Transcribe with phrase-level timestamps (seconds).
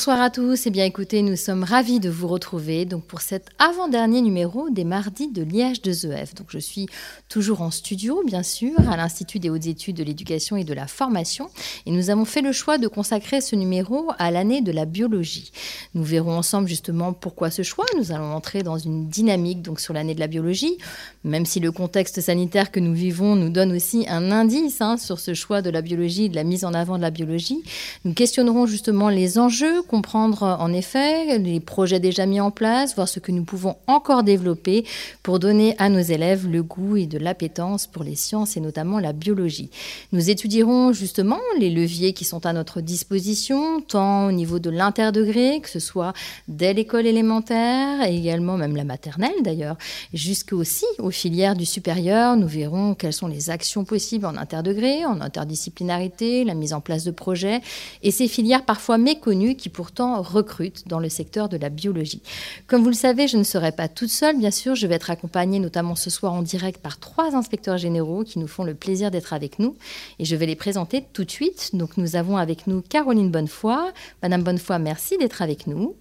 [0.00, 3.50] Bonsoir à tous et bien écoutez, nous sommes ravis de vous retrouver donc pour cet
[3.58, 6.34] avant-dernier numéro des mardis de l'IH2EF.
[6.36, 6.86] Donc je suis
[7.28, 10.86] toujours en studio bien sûr à l'Institut des hautes études de l'éducation et de la
[10.86, 11.50] formation
[11.84, 15.52] et nous avons fait le choix de consacrer ce numéro à l'année de la biologie.
[15.92, 17.84] Nous verrons ensemble justement pourquoi ce choix.
[17.98, 20.78] Nous allons entrer dans une dynamique donc sur l'année de la biologie,
[21.24, 25.20] même si le contexte sanitaire que nous vivons nous donne aussi un indice hein, sur
[25.20, 27.62] ce choix de la biologie, de la mise en avant de la biologie.
[28.06, 33.08] Nous questionnerons justement les enjeux comprendre en effet les projets déjà mis en place, voir
[33.08, 34.84] ce que nous pouvons encore développer
[35.24, 39.00] pour donner à nos élèves le goût et de l'appétence pour les sciences et notamment
[39.00, 39.68] la biologie.
[40.12, 45.60] Nous étudierons justement les leviers qui sont à notre disposition, tant au niveau de l'interdegré,
[45.60, 46.12] que ce soit
[46.46, 49.76] dès l'école élémentaire et également même la maternelle d'ailleurs,
[50.14, 52.36] jusqu'aussi aux filières du supérieur.
[52.36, 57.02] Nous verrons quelles sont les actions possibles en interdegré, en interdisciplinarité, la mise en place
[57.02, 57.60] de projets
[58.04, 62.20] et ces filières parfois méconnues qui pourtant recrutent dans le secteur de la biologie.
[62.66, 64.74] Comme vous le savez, je ne serai pas toute seule, bien sûr.
[64.74, 68.46] Je vais être accompagnée notamment ce soir en direct par trois inspecteurs généraux qui nous
[68.46, 69.76] font le plaisir d'être avec nous.
[70.18, 71.70] Et je vais les présenter tout de suite.
[71.72, 73.90] Donc nous avons avec nous Caroline Bonnefoy.
[74.22, 75.96] Madame Bonnefoy, merci d'être avec nous.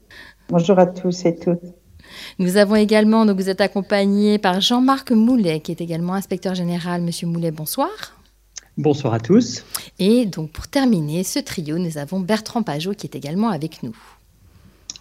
[0.50, 1.64] Bonjour à tous et toutes.
[2.38, 7.02] Nous avons également, donc vous êtes accompagné par Jean-Marc Moulet, qui est également inspecteur général.
[7.02, 8.19] Monsieur Moulet, bonsoir.
[8.80, 9.66] Bonsoir à tous.
[10.00, 13.94] Et donc pour terminer ce trio, nous avons Bertrand Pajot qui est également avec nous.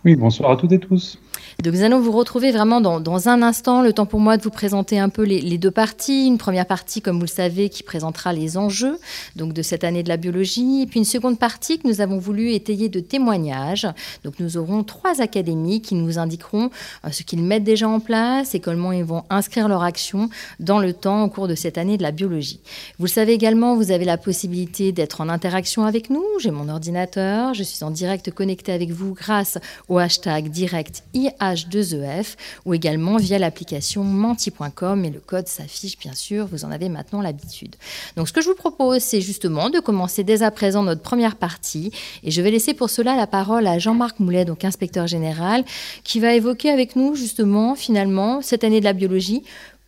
[0.04, 1.19] Oui, bonsoir à toutes et tous.
[1.64, 3.82] Donc nous allons vous retrouver vraiment dans, un instant.
[3.82, 6.28] Le temps pour moi de vous présenter un peu les, deux parties.
[6.28, 8.97] Une première partie, comme vous le savez, qui présentera les enjeux
[9.34, 10.82] donc de cette année de la biologie.
[10.82, 13.88] Et puis une seconde partie que nous avons voulu étayer de témoignages.
[14.22, 16.70] Donc nous aurons trois académies qui nous indiqueront
[17.04, 20.30] euh, ce qu'ils mettent déjà en place et comment ils vont inscrire leur action
[20.60, 22.60] dans le temps au cours de cette année de la biologie.
[23.00, 26.25] Vous le savez également, vous avez la possibilité d'être en interaction avec nous.
[26.41, 32.37] J'ai mon ordinateur, je suis en direct connecté avec vous grâce au hashtag direct IH2EF
[32.65, 37.21] ou également via l'application menti.com et le code s'affiche bien sûr, vous en avez maintenant
[37.21, 37.76] l'habitude.
[38.16, 41.37] Donc ce que je vous propose, c'est justement de commencer dès à présent notre première
[41.37, 41.91] partie
[42.22, 45.65] et je vais laisser pour cela la parole à Jean-Marc Moulet, donc inspecteur général,
[46.04, 49.43] qui va évoquer avec nous justement finalement cette année de la biologie.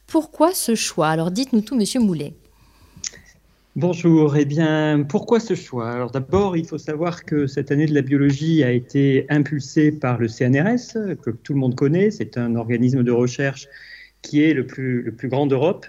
[0.07, 1.09] Pourquoi ce choix?
[1.09, 2.35] Alors dites-nous tout, monsieur Moulet.
[3.77, 5.93] Bonjour, eh bien, pourquoi ce choix?
[5.93, 10.19] Alors d'abord, il faut savoir que cette année de la biologie a été impulsée par
[10.19, 13.69] le CNRS, que tout le monde connaît, c'est un organisme de recherche
[14.23, 15.87] qui est le plus, grand d'Europe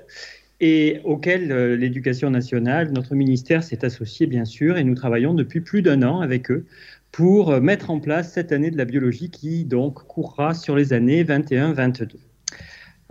[0.59, 5.61] et auquel euh, l'éducation nationale, notre ministère s'est associé bien sûr, et nous travaillons depuis
[5.61, 6.65] plus d'un an avec eux
[7.11, 10.93] pour euh, mettre en place cette année de la biologie qui donc courra sur les
[10.93, 12.09] années 21-22.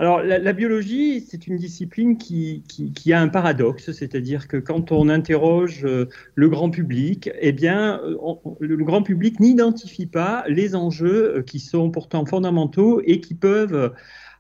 [0.01, 2.65] Alors, la, biologie, c'est une discipline qui,
[3.13, 8.17] a un paradoxe, c'est-à-dire que quand on interroge euh, le grand public, eh bien, euh,
[8.61, 13.93] le grand public n'identifie pas les enjeux euh, qui sont pourtant fondamentaux et qui peuvent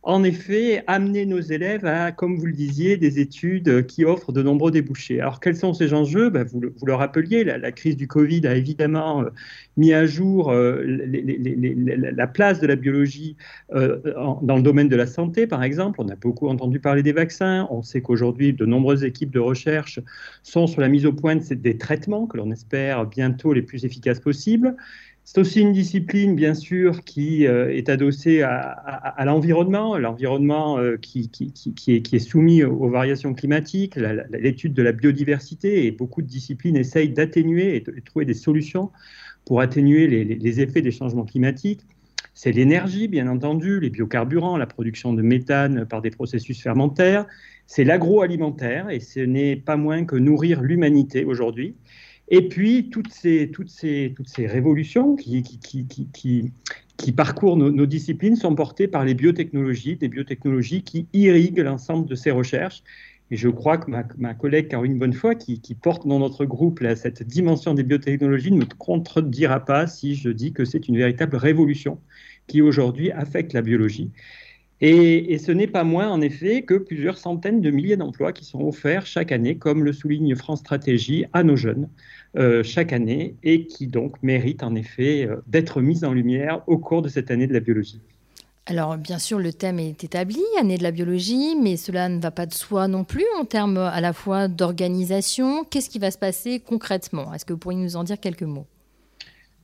[0.03, 4.43] en effet, amener nos élèves à, comme vous le disiez, des études qui offrent de
[4.43, 5.21] nombreux débouchés.
[5.21, 6.31] Alors, quels sont ces enjeux?
[6.31, 9.31] Ben, vous, le, vous, le, rappeliez, la, crise du Covid a évidemment euh,
[9.77, 13.37] mis à jour euh, la place de la biologie
[13.75, 13.99] euh,
[14.41, 16.00] dans le domaine de la santé, par exemple.
[16.00, 17.69] On a beaucoup entendu parler des vaccins.
[17.71, 20.00] On sait qu'aujourd'hui, de nombreuses équipes de recherche
[20.43, 23.85] sont sur la mise au point de des traitements que l'on espère bientôt les plus
[23.85, 24.76] efficaces possibles.
[25.25, 31.31] C'est aussi une discipline, bien sûr, qui euh, est adossée à, l'environnement, l'environnement euh, qui,
[31.87, 33.94] est, soumis aux variations climatiques,
[34.31, 38.90] l'étude de la biodiversité, et beaucoup de disciplines essayent d'atténuer et de trouver des solutions
[39.44, 41.82] pour atténuer les, effets des changements climatiques.
[42.34, 47.26] C'est l'énergie, bien entendu, les biocarburants, la production de méthane par des processus fermentaires.
[47.67, 51.76] C'est l'agroalimentaire, et ce n'est pas moins que nourrir l'humanité aujourd'hui.
[52.31, 56.53] Et puis, toutes ces, toutes ces, toutes ces révolutions qui, qui, qui,
[57.00, 62.15] qui parcourent nos, disciplines sont portées par les biotechnologies, des biotechnologies qui irriguent l'ensemble de
[62.15, 62.82] ces recherches.
[63.31, 67.75] Et je crois que ma, collègue Caroline Bonnefoy, qui, porte dans notre groupe cette dimension
[67.75, 71.99] des biotechnologies, ne me contredira pas si je dis que c'est une véritable révolution
[72.49, 74.11] qui aujourd'hui affecte la biologie.
[74.82, 78.62] Et, ce n'est pas moins, en effet, que plusieurs centaines de milliers d'emplois qui sont
[78.62, 81.88] offerts chaque année, comme le souligne France Stratégie, à nos jeunes
[82.37, 86.79] euh, chaque année, et qui donc méritent en effet euh, d'être mis en lumière au
[86.79, 88.00] cours de cette année de la biologie.
[88.67, 92.31] Alors, bien sûr, le thème est établi, année de la biologie, mais cela ne va
[92.31, 95.65] pas de soi non plus en termes à la fois d'organisation.
[95.65, 97.35] Qu'est-ce qui va se passer concrètement?
[97.35, 98.67] Est-ce que vous pourriez nous en dire quelques mots?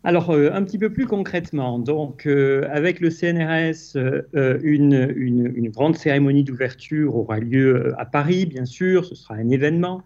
[0.07, 5.69] Alors, euh, un petit peu plus concrètement, donc euh, avec le CNRS, euh, une, une,
[5.69, 10.05] grande cérémonie d'ouverture aura lieu à Paris, bien sûr, ce sera un événement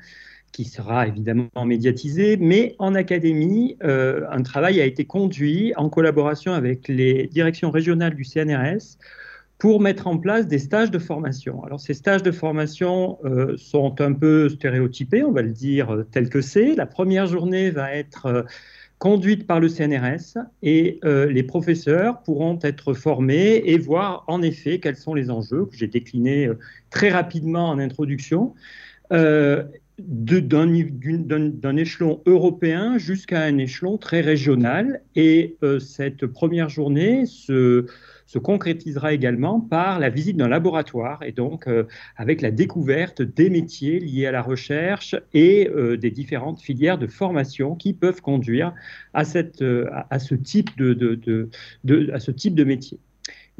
[0.52, 6.88] qui sera évidemment médiatisé, mais en académie, un travail a été conduit en collaboration avec
[6.88, 8.98] les directions régionales du CNRS
[9.58, 11.62] pour mettre en place des stages de formation.
[11.64, 13.18] Alors ces stages de formation
[13.56, 16.74] sont un peu stéréotypés, on va le dire tel que c'est.
[16.74, 18.44] La première journée va être
[19.00, 24.78] conduite par le CNRS et euh, les professeurs pourront être formés et voir en effet
[24.78, 26.58] quels sont les enjeux que j'ai déclinés euh,
[26.90, 28.54] très rapidement en introduction.
[29.10, 29.64] Euh,
[30.06, 35.02] d'un échelon européen jusqu'à un échelon très régional.
[35.16, 37.86] Et cette première journée se,
[38.30, 43.50] se concrétisera également par la visite d'un laboratoire et donc euh, avec la découverte des
[43.50, 48.72] métiers liés à la recherche et euh, des différentes filières de formation qui peuvent conduire
[49.14, 53.00] à, cette, euh, à, ce, type de, de, à ce type de métier.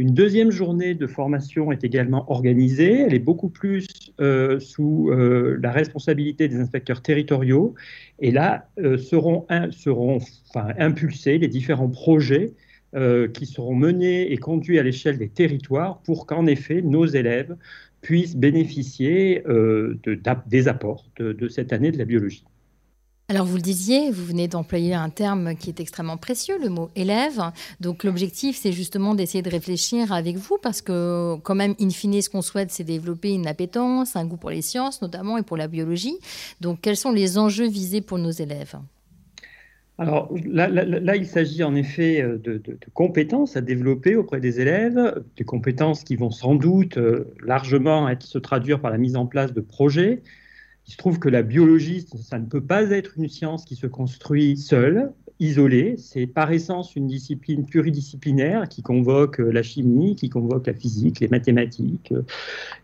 [0.01, 3.01] Une deuxième journée de formation est également organisée.
[3.01, 3.87] Elle est beaucoup plus
[4.59, 7.75] sous la responsabilité des inspecteurs territoriaux.
[8.19, 10.19] Et là seront, seront
[10.79, 12.55] impulsés les différents projets
[12.97, 17.57] euh, qui seront menés et conduits à l'échelle des territoires pour qu'en effet nos élèves
[18.01, 19.97] puissent bénéficier euh,
[20.49, 22.45] des apports de, cette année de la biologie.
[23.31, 26.91] Alors vous le disiez, vous venez d'employer un terme qui est extrêmement précieux, le mot
[26.97, 27.41] élève.
[27.79, 32.21] Donc l'objectif, c'est justement d'essayer de réfléchir avec vous, parce que quand même, in fine,
[32.21, 35.57] ce qu'on souhaite, c'est développer une appétence, un goût pour les sciences notamment et pour
[35.57, 36.19] la biologie.
[36.61, 38.75] Donc quels sont les enjeux visés pour nos élèves?
[39.97, 42.61] Alors là, il s'agit en effet euh, de,
[42.95, 48.25] compétences à développer auprès des élèves, des compétences qui vont sans doute euh, largement être,
[48.25, 50.21] se traduire par la mise en place de projets.
[50.91, 53.87] Il se trouve que la biologie, ça ne peut pas être une science qui se
[53.87, 55.95] construit seule, isolée.
[55.99, 61.21] C'est par essence une discipline pluridisciplinaire qui convoque euh, la chimie, qui convoque la physique,
[61.21, 62.13] les mathématiques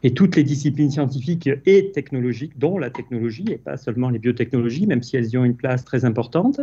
[0.04, 4.86] et toutes les disciplines scientifiques et technologiques, dont la technologie et pas seulement les biotechnologies,
[4.86, 6.60] même si elles y ont une place très importante.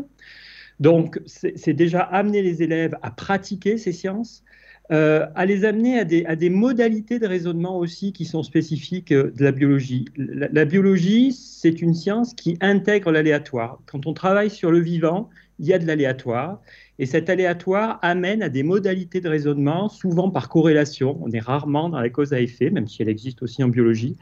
[0.80, 4.45] Donc, c'est déjà amener les élèves à pratiquer ces sciences,
[4.91, 9.44] euh, à les amener à des, modalités de raisonnement aussi qui sont spécifiques euh, de
[9.44, 10.06] la biologie.
[10.18, 13.80] La, biologie, c'est une science qui intègre l'aléatoire.
[13.85, 16.59] Quand on travaille sur le vivant, il y a de l'aléatoire.
[17.00, 21.18] Et cet aléatoire amène à des modalités de raisonnement, souvent par corrélation.
[21.21, 24.18] On est rarement dans la cause à effet, même si elle existe aussi en biologie.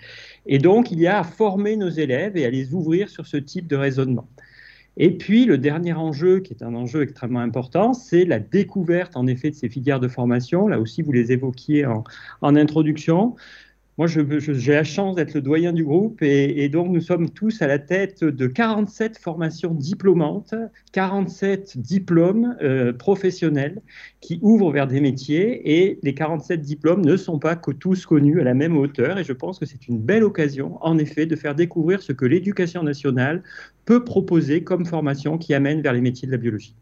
[0.46, 3.38] Et donc, il y a à former nos élèves et à les ouvrir sur ce
[3.38, 4.28] type de raisonnement.
[4.98, 9.26] Et puis, le dernier enjeu, qui est un enjeu extrêmement important, c'est la découverte, en
[9.28, 10.68] effet, de ces filières de formation.
[10.68, 12.04] Là aussi, vous les évoquiez en,
[12.42, 13.36] en introduction.
[13.98, 17.68] Moi, j'ai la chance d'être le doyen du groupe et, donc nous sommes tous à
[17.68, 20.56] la tête de 47 formations diplômantes,
[20.94, 23.82] 47 diplômes euh, professionnels
[24.22, 28.46] qui ouvrent vers des métiers et les 47 diplômes ne sont pas tous connus à
[28.46, 31.54] la même hauteur et je pense que c'est une belle occasion, en effet, de faire
[31.54, 33.44] découvrir ce que l'éducation nationale
[33.84, 36.76] peut proposer comme formation qui amène vers les métiers de la biologie.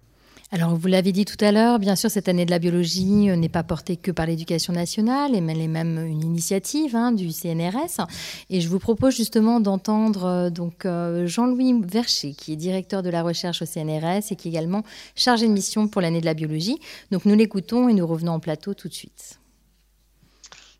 [0.51, 3.35] Alors, vous l'avez dit tout à l'heure, bien sûr, cette année de la biologie euh,
[3.35, 8.07] n'est pas portée que par l'éducation nationale, elle est même une initiative hein, du CNRS.
[8.49, 13.11] Et je vous propose justement d'entendre euh, donc euh, Jean-Louis Vercher, qui est directeur de
[13.11, 14.83] la recherche au CNRS et qui est également
[15.15, 16.79] chargé de mission pour l'année de la biologie.
[17.11, 19.39] Donc, nous l'écoutons et nous revenons en plateau tout de suite.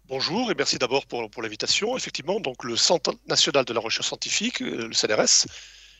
[0.08, 1.96] Bonjour et merci d'abord pour, pour l'invitation.
[1.96, 5.46] Effectivement, donc le Centre national de la recherche scientifique, le CNRS,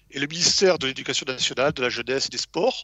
[0.10, 2.84] et le ministère de l'Éducation nationale, de la jeunesse et des sports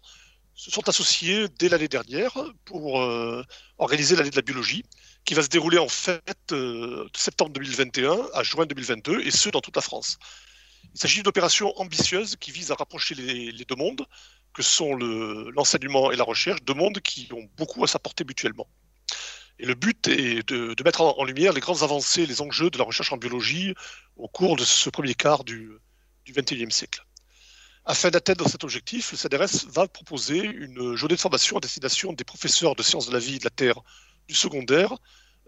[0.55, 2.33] se sont associés dès l'année dernière
[2.63, 3.43] pour euh,
[3.77, 4.85] organiser l'année de la biologie,
[5.25, 9.50] qui va se dérouler en fait euh, de septembre 2021 à juin 2022, et ce
[9.50, 10.17] dans toute la France.
[10.93, 14.05] Il s'agit d'une opération ambitieuse qui vise à rapprocher les, deux mondes,
[14.53, 18.67] que sont l'enseignement et la recherche, deux mondes qui ont beaucoup à s'apporter mutuellement.
[19.59, 22.85] Et le but est de, mettre en, lumière les grandes avancées, les enjeux de la
[22.85, 23.74] recherche en biologie
[24.15, 25.69] au cours de ce premier quart du
[26.29, 27.05] XXIe siècle.
[27.88, 32.24] Afin d'atteindre cet objectif, le CNRS va proposer une journée de formation à destination des
[32.24, 33.80] professeurs de sciences de la vie et de la Terre
[34.27, 34.96] du secondaire,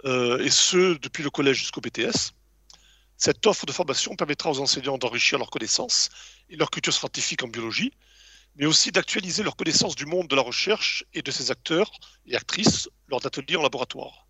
[0.05, 2.33] euh, et ce depuis le collège jusqu'au BTS,
[3.19, 6.09] Cette offre de formation permettra aux enseignants d'enrichir leurs connaissances
[6.49, 7.91] et leur culture scientifique en biologie,
[8.55, 11.89] mais aussi d'actualiser leur connaissance du monde de la recherche et de ses acteurs
[12.27, 14.27] et actrices lors d'ateliers en laboratoire.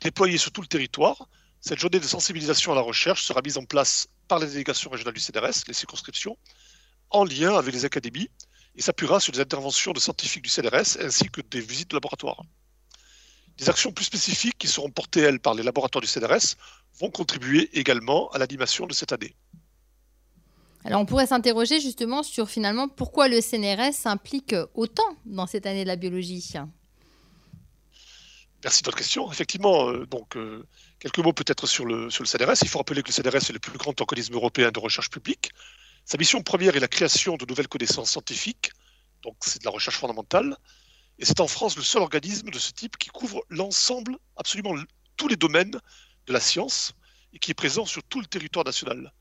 [0.00, 1.28] Déployée sur tout le territoire,
[1.60, 5.14] cette journée de sensibilisation à la recherche sera mise en place par les délégations régionales
[5.14, 6.36] du CNRS, les circonscriptions,
[7.14, 8.28] en lien avec les académies,
[8.76, 12.42] et s'appuiera sur des interventions de scientifiques du CNRS ainsi que des visites de laboratoire.
[13.56, 16.56] Des actions plus spécifiques qui seront portées, elles, par les laboratoires du CNRS
[16.98, 19.34] vont contribuer également à l'animation de cette année.
[20.84, 25.84] Alors on pourrait s'interroger justement sur finalement pourquoi le CNRS s'implique autant dans cette année
[25.84, 26.52] de la biologie?
[28.64, 29.30] Merci de votre question.
[29.30, 30.66] Effectivement, euh, donc, euh,
[30.98, 32.62] quelques mots peut-être sur le, sur le CNRS.
[32.62, 35.52] Il faut rappeler que le CNRS est le plus grand organisme européen de recherche publique.
[36.04, 38.72] Sa mission première est la création de nouvelles connaissances scientifiques,
[39.22, 40.56] donc c'est de la recherche fondamentale.
[41.18, 44.74] Et c'est en France le seul organisme de ce type qui couvre l'ensemble, absolument
[45.16, 45.80] tous les domaines
[46.26, 46.92] de la science
[47.32, 49.12] et qui est présent sur tout le territoire national.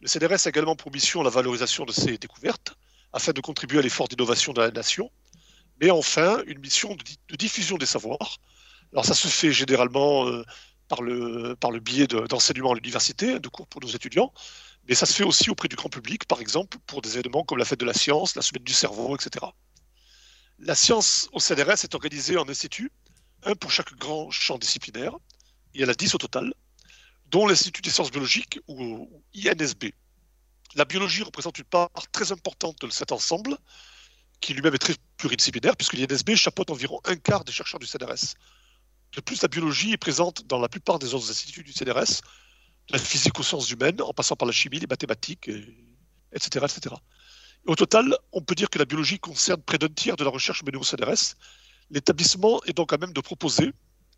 [0.00, 2.74] Le CNRS a également pour mission la valorisation de ces découvertes
[3.12, 5.10] afin de contribuer à l'effort d'innovation de la nation,
[5.80, 8.38] mais enfin une mission de, diffusion des savoirs.
[8.92, 10.44] Alors ça se fait généralement euh,
[10.88, 14.32] par, le, par le biais d'enseignement à l'université, de cours pour nos étudiants,
[14.88, 17.58] mais ça se fait aussi auprès du grand public, par exemple pour des événements comme
[17.58, 19.46] la fête de la science, la semaine du cerveau, etc.
[20.58, 22.92] La science au CNRS est organisée en instituts,
[23.44, 25.16] un pour chaque grand champ disciplinaire.
[25.74, 26.54] Il y en a 10 au total,
[27.26, 29.92] dont l'Institut des sciences biologiques ou INSB.
[30.76, 33.56] La biologie représente une part très importante de cet ensemble,
[34.40, 38.34] qui lui-même est très pluridisciplinaire, puisque l'INSB chapeaute environ un quart des chercheurs du CNRS.
[39.16, 42.20] De plus, la biologie est présente dans la plupart des autres instituts du CNRS,
[42.90, 45.50] la physique aux sciences humaines, en passant par la chimie, les mathématiques,
[46.32, 46.66] etc..
[47.66, 50.62] Au total, on peut dire que la biologie concerne près d'un tiers de la recherche
[50.64, 51.36] menée au CNRS.
[51.90, 53.72] L'établissement est donc à même de proposer,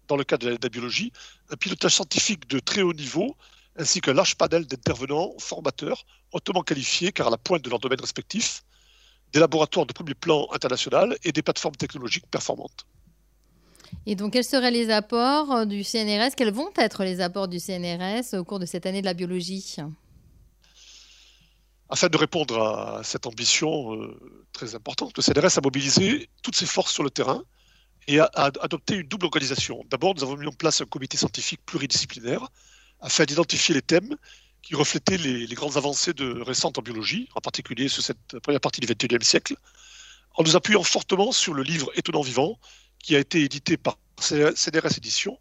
[0.08, 1.12] dans le cadre de la biologie,
[1.50, 3.36] un pilotage scientifique de très haut niveau,
[3.76, 8.00] ainsi qu'un large panel d'intervenants formateurs hautement qualifiés, car à la pointe de leur domaine
[8.00, 8.64] respectif,
[9.32, 12.86] des laboratoires de premier plan international et des plateformes technologiques performantes.
[14.06, 18.38] Et donc, quels seraient les apports du CNRS Quels vont être les apports du CNRS
[18.38, 19.76] au cours de cette année de la biologie?
[21.88, 24.18] Afin de répondre à cette ambition euh,
[24.52, 27.44] très importante, le CNRS a mobilisé toutes ses forces sur le terrain
[28.08, 29.84] et a, adopté une double organisation.
[29.88, 32.48] D'abord, nous avons mis en place un comité scientifique pluridisciplinaire
[33.00, 34.16] afin d'identifier les thèmes
[34.62, 38.80] qui reflétaient les, grandes avancées de, récentes en biologie, en particulier sur cette première partie
[38.80, 39.54] du XXIe siècle,
[40.34, 42.58] en nous appuyant fortement sur le livre Étonnant vivant,
[43.06, 45.38] qui a été édité par CNRS Éditions,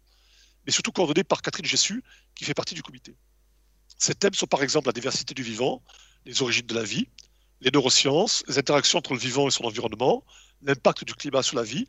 [0.64, 2.04] mais surtout coordonné par Catherine Jessu,
[2.36, 3.16] qui fait partie du comité.
[3.98, 5.82] Ces thèmes sont par exemple la diversité du vivant,
[6.26, 7.08] les origines de la vie,
[7.60, 10.22] les neurosciences, les interactions entre le vivant et son environnement,
[10.62, 11.88] l'impact du climat sur la vie,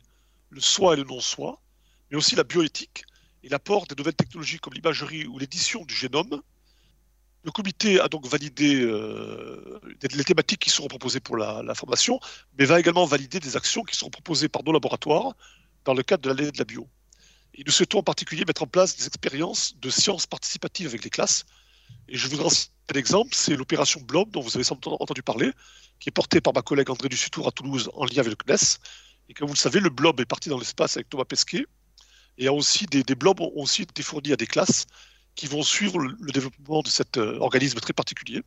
[0.50, 1.62] le soi et le non-soi,
[2.10, 3.04] mais aussi la bioéthique
[3.44, 6.42] et l'apport des nouvelles technologies comme l'imagerie ou l'édition du génome.
[7.44, 12.18] Le comité a donc validé euh, les thématiques qui seront proposées pour la, formation,
[12.58, 15.36] mais va également valider des actions qui seront proposées par nos laboratoires
[15.88, 16.86] dans le cadre de l'année de la bio.
[17.54, 21.08] Et nous souhaitons en particulier mettre en place des expériences de sciences participatives avec les
[21.08, 21.46] classes.
[22.08, 22.50] Et je voudrais
[22.94, 25.50] un exemple, c'est l'opération Blob, dont vous avez sans entendu parler,
[25.98, 28.76] qui est portée par ma collègue André Dussutour à Toulouse en lien avec le CNES.
[29.30, 31.64] Et comme vous le savez, le Blob est parti dans l'espace avec Thomas Pesquet.
[32.36, 34.84] Et a aussi des, Blobs ont aussi été fournis à des classes
[35.36, 38.42] qui vont suivre le, développement de cet euh, organisme très particulier.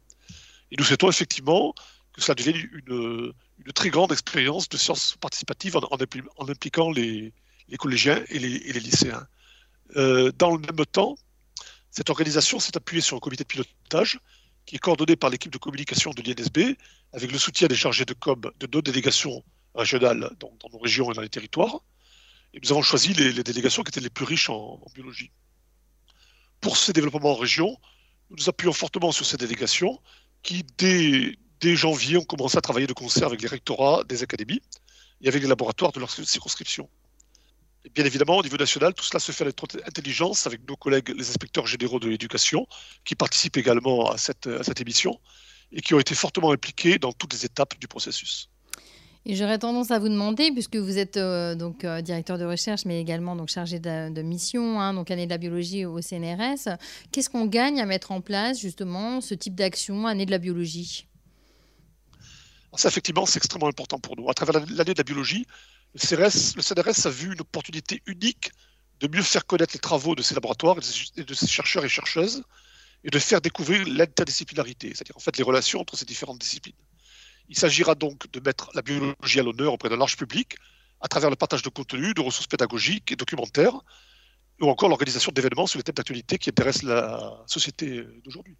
[0.69, 1.73] Et nous souhaitons effectivement
[2.13, 3.33] que cela devienne une,
[3.73, 7.33] très grande expérience de sciences participatives en, impliquant les,
[7.77, 9.27] collégiens et les, lycéens.
[9.95, 11.15] Euh, dans le même temps,
[11.91, 14.19] cette organisation s'est appuyée sur un comité de pilotage
[14.65, 16.77] qui est coordonné par l'équipe de communication de l'INSB
[17.13, 19.43] avec le soutien des chargés de com de nos délégations
[19.75, 21.81] régionales dans, nos régions et dans les territoires.
[22.53, 25.31] Et nous avons choisi les, délégations qui étaient les plus riches en, biologie.
[26.59, 27.77] Pour ces développements en région,
[28.29, 29.99] nous nous appuyons fortement sur ces délégations
[30.43, 34.61] qui, dès, dès janvier, ont commencé à travailler de concert avec les rectorats des académies
[35.21, 36.89] et avec les laboratoires de leur circonscription.
[37.95, 41.29] Bien évidemment, au niveau national, tout cela se fait avec intelligence avec nos collègues, les
[41.29, 42.67] inspecteurs généraux de l'éducation,
[43.05, 44.47] qui participent également à cette,
[44.79, 45.19] émission
[45.71, 48.49] et qui ont été fortement impliqués dans toutes les étapes du processus.
[49.25, 52.85] Et j'aurais tendance à vous demander, puisque vous êtes euh, donc euh, directeur de recherche,
[52.85, 56.77] mais également donc chargé de, mission, hein, donc année de la biologie au CNRS,
[57.11, 61.07] qu'est-ce qu'on gagne à mettre en place justement ce type d'action, année de la biologie?
[62.75, 64.29] Ça, effectivement, c'est extrêmement important pour nous.
[64.29, 65.45] À travers l'année de la biologie,
[65.93, 68.51] le CNRS, a vu une opportunité unique
[69.01, 70.77] de mieux faire connaître les travaux de ces laboratoires
[71.17, 72.43] et de ces chercheurs et chercheuses
[73.03, 76.75] et de faire découvrir l'interdisciplinarité, c'est-à-dire en fait les relations entre ces différentes disciplines.
[77.49, 80.55] Il s'agira donc de mettre la biologie à l'honneur auprès d'un large public
[81.01, 83.73] à travers le partage de contenu, de ressources pédagogiques et documentaires,
[84.61, 88.55] ou encore l'organisation d'événements sur les thèmes d'actualité qui intéressent la société d'aujourd'hui.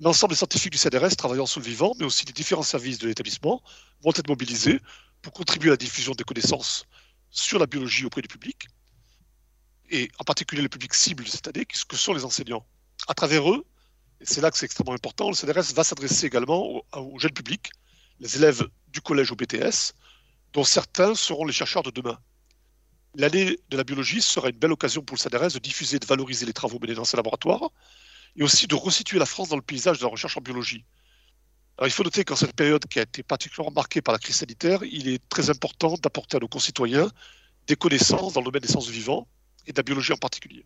[0.00, 3.08] L'ensemble des scientifiques du CNRS travaillant sur le vivant, mais aussi les différents services de
[3.08, 3.60] l'établissement,
[4.02, 4.80] vont être mobilisés
[5.22, 6.86] pour contribuer à la diffusion des connaissances
[7.30, 8.68] sur la biologie auprès du public,
[9.90, 12.64] et en particulier le public cible de cette année, que sont les enseignants.
[13.08, 13.66] À travers eux,
[14.20, 17.70] et c'est là que c'est extrêmement important, le CNRS va s'adresser également au, jeune public,
[18.20, 19.94] les élèves du collège au BTS,
[20.52, 22.18] dont certains seront les chercheurs de demain.
[23.14, 26.06] L'année de la biologie sera une belle occasion pour le CNRS de diffuser et de
[26.06, 27.70] valoriser les travaux menés dans ces laboratoires
[28.38, 30.84] et aussi de resituer la France dans le paysage de la recherche en biologie.
[31.76, 34.36] Alors, il faut noter qu'en cette période qui a été particulièrement marquée par la crise
[34.36, 37.10] sanitaire, il est très important d'apporter à nos concitoyens
[37.66, 39.28] des connaissances dans le domaine des sciences vivants
[39.66, 40.64] et de la biologie en particulier.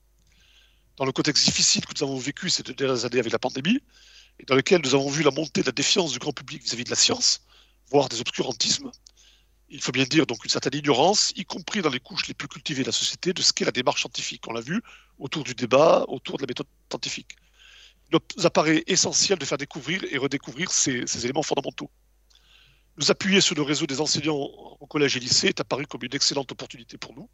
[0.96, 3.80] Dans le contexte difficile que nous avons vécu ces deux dernières années avec la pandémie,
[4.38, 6.82] et dans lequel nous avons vu la montée de la défiance du grand public vis-à-vis
[6.82, 7.40] -vis de la science,
[7.90, 8.90] voire des obscurantismes,
[9.68, 12.48] il faut bien dire donc une certaine ignorance, y compris dans les couches les plus
[12.48, 14.46] cultivées de la société, de ce qu'est la démarche scientifique.
[14.46, 14.82] On l'a vu
[15.18, 17.36] autour du débat, autour de la méthode scientifique.
[18.12, 21.90] Nous apparaît essentiel de faire découvrir et redécouvrir ces, éléments fondamentaux.
[22.98, 26.14] Nous appuyer sur le réseau des enseignants au collège et lycée est apparu comme une
[26.14, 27.30] excellente opportunité pour nous.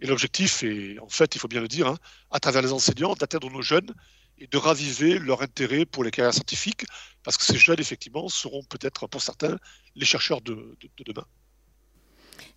[0.00, 1.98] Et l'objectif est, en fait, il faut bien le dire, hein,
[2.30, 3.94] à travers les enseignants, d'atteindre nos jeunes
[4.38, 6.86] et de raviver leur intérêt pour les carrières scientifiques,
[7.22, 9.58] parce que ces jeunes, effectivement, seront peut-être, pour certains,
[9.94, 11.26] les chercheurs de demain.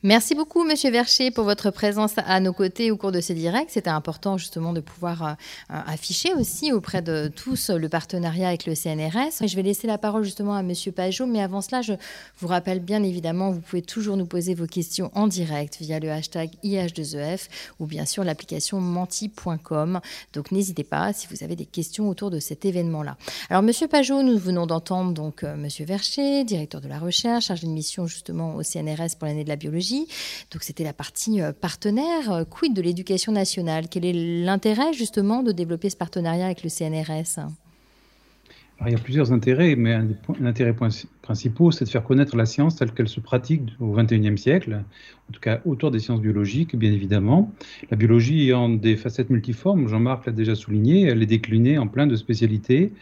[0.02, 3.68] Merci beaucoup, Monsieur Vercher, pour votre présence à nos côtés au cours de ces directs.
[3.68, 5.34] C'était important justement de pouvoir euh,
[5.68, 9.46] afficher aussi auprès de tous le partenariat avec le CNRS.
[9.46, 11.92] Je vais laisser la parole justement à Monsieur Pajot, mais avant cela, je
[12.38, 16.10] vous rappelle bien évidemment, vous pouvez toujours nous poser vos questions en direct via le
[16.10, 17.50] hashtag IH2EF e
[17.82, 20.00] ou bien sûr l'application menti.com.
[20.32, 23.18] Donc n'hésitez pas si vous avez des questions autour de cet événement-là.
[23.50, 27.68] Alors, Monsieur Pajot, nous venons d'entendre donc euh, Monsieur Vercher, directeur de la recherche, chargé
[27.68, 31.52] de mission justement au CNRS pour l'année de la biologie donc c'était la partie euh,
[31.52, 32.32] partenaire.
[32.32, 33.88] Euh, quid de l'éducation nationale?
[33.90, 37.40] Quel est l'intérêt justement de développer ce partenariat avec le CNRS
[38.88, 40.16] il y a plusieurs intérêts, mais un des
[40.46, 40.74] intérêts
[41.22, 44.82] principaux, c'est de faire connaître la science telle qu'elle se pratique au XXIe siècle,
[45.30, 47.54] en tout cas autour des sciences biologiques, bien évidemment.
[47.92, 52.08] La biologie ayant des facettes multiformes, Jean-Marc l'a déjà souligné, elle est déclinée en plein
[52.08, 52.94] de spécialités,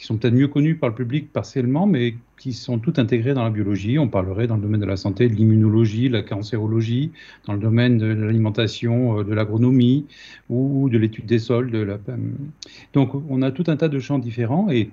[0.00, 3.44] qui sont peut-être mieux connues par le public partiellement, mais qui sont toutes intégrées dans
[3.44, 3.98] la biologie.
[3.98, 7.12] On parlerait dans le domaine de la santé, de l'immunologie, la cancérologie,
[7.46, 10.06] dans le domaine de l'alimentation, euh, de l'agronomie
[10.48, 11.70] ou de l'étude des sols.
[11.70, 11.98] De la...
[12.94, 14.88] Donc on a tout un tas de champs différents et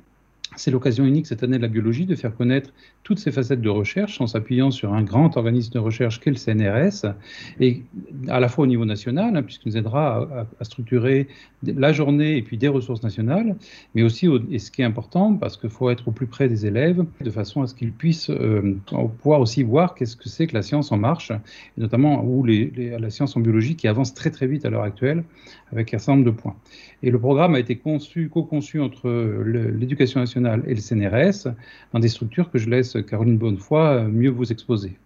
[0.58, 2.72] c'est l'occasion unique cette année de la biologie de faire connaître
[3.04, 6.36] toutes ces facettes de recherche en s'appuyant sur un grand organisme de recherche qu'est le
[6.36, 7.14] CNRS,
[7.60, 7.84] et
[8.28, 11.28] à la fois au niveau national, hein, puisqu'il nous aidera à, structurer
[11.64, 13.56] la journée et puis des ressources nationales,
[13.96, 16.66] mais aussi, et ce qui est important, parce qu'il faut être au plus près des
[16.66, 18.78] élèves, de façon à ce qu'ils puissent euh,
[19.22, 23.10] pouvoir aussi voir qu'est-ce que c'est que la science en marche, et notamment où la
[23.10, 25.24] science en biologie qui avance très très vite à l'heure actuelle,
[25.72, 26.56] avec un certain nombre de points.
[27.04, 29.10] Et le programme a été conçu, co-conçu entre
[29.46, 31.54] l'éducation nationale et le CNRS
[31.94, 34.98] dans des structures que je laisse Caroline Bonnefoy mieux vous exposer.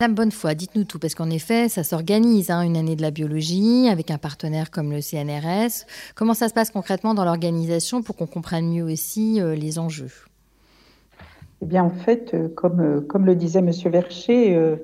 [0.00, 3.88] Madame Bonnefoy, dites-nous tout, parce qu'en effet, ça s'organise, hein, une année de la biologie,
[3.90, 5.86] avec un partenaire comme le CNRS.
[6.14, 10.12] Comment ça se passe concrètement dans l'organisation pour qu'on comprenne mieux aussi euh, les enjeux?
[11.62, 13.72] Eh bien, en fait, euh, comme, euh, comme le disait M.
[13.86, 14.76] Vercher,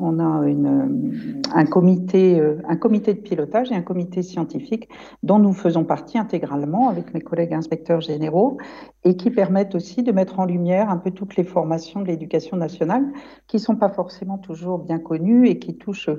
[0.00, 4.88] on a une, un, comité, euh, un comité de pilotage et un comité scientifique
[5.22, 8.58] dont nous faisons partie intégralement avec mes collègues inspecteurs généraux
[9.04, 12.56] et qui permettent aussi de mettre en lumière un peu toutes les formations de l'éducation
[12.56, 13.06] nationale
[13.46, 16.10] qui ne sont pas forcément toujours bien connues et qui touchent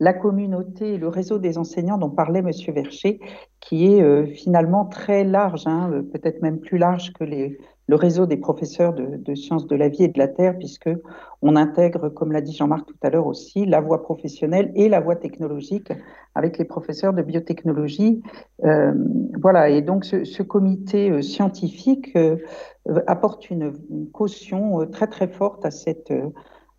[0.00, 2.50] la communauté et le réseau des enseignants dont parlait M.
[2.74, 3.20] Vercher,
[3.60, 8.26] qui est euh, finalement très large, hein, peut-être même plus large que les, le réseau
[8.26, 10.90] des professeurs de, sciences de la vie et de la terre, puisque
[11.40, 15.00] on intègre, comme l'a dit Jean-Marc tout à l'heure aussi, la voie professionnelle et la
[15.00, 15.90] voie technologique
[16.34, 18.22] avec les professeurs de biotechnologie.
[18.64, 18.92] Euh,
[19.40, 22.36] voilà, et donc ce, comité euh, scientifique euh,
[23.06, 26.12] apporte une, une, caution très très forte à cette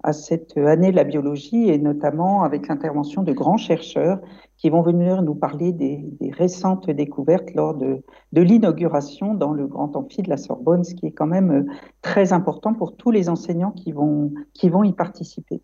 [0.04, 4.20] à cette année de la biologie et notamment avec l'intervention de grands chercheurs
[4.60, 10.22] qui vont venir nous parler des, récentes découvertes lors de, l'inauguration dans le grand amphi
[10.22, 11.66] de la Sorbonne, ce qui est quand même
[12.02, 14.34] très important pour tous les enseignants qui vont
[14.84, 15.62] y participer.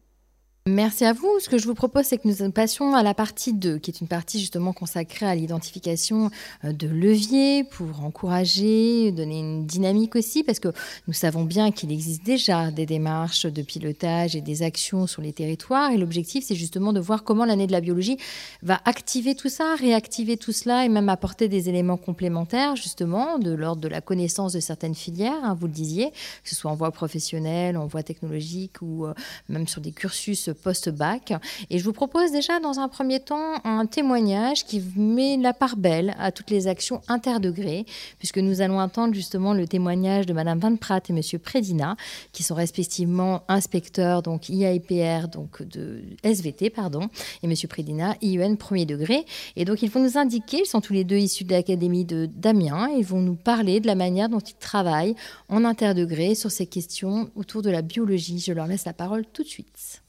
[0.67, 1.29] Merci à vous.
[1.39, 4.01] Ce que je vous propose, c'est que nous passions à la partie 2, qui est
[4.01, 6.31] une partie justement consacrée à l'identification
[6.63, 10.69] euh, de leviers pour encourager, donner une dynamique aussi, parce que
[11.07, 15.33] nous savons bien qu'il existe déjà des démarches de pilotage et des actions sur les
[15.33, 15.91] territoires.
[15.91, 18.17] Et l'objectif, c'est justement de voir comment l'année de la biologie
[18.63, 23.51] va activer tout ça, réactiver tout cela et même apporter des éléments complémentaires, justement, de
[23.51, 26.75] l'ordre de la connaissance de certaines filières, hein, vous le disiez, que ce soit en
[26.75, 29.13] voie professionnelle, en voie technologique ou euh,
[29.47, 31.33] même sur des cursus post-bac.
[31.69, 35.77] Et je vous propose déjà dans un premier temps un témoignage qui met la part
[35.77, 37.85] belle à toutes les actions interdegrés,
[38.17, 41.95] puisque nous allons entendre justement le témoignage de Madame Van Pratt et Monsieur Prédina,
[42.31, 47.09] qui sont respectivement inspecteurs donc IAIPR donc de SVT pardon,
[47.43, 49.25] et Monsieur Prédina IUN premier degré.
[49.55, 52.27] Et donc ils vont nous indiquer, ils sont tous les deux issus de l'académie de
[52.33, 55.15] Damien, ils vont nous parler de la manière dont ils travaillent
[55.49, 58.39] en interdegré sur ces questions autour de la biologie.
[58.39, 60.04] Je leur laisse la parole tout de suite.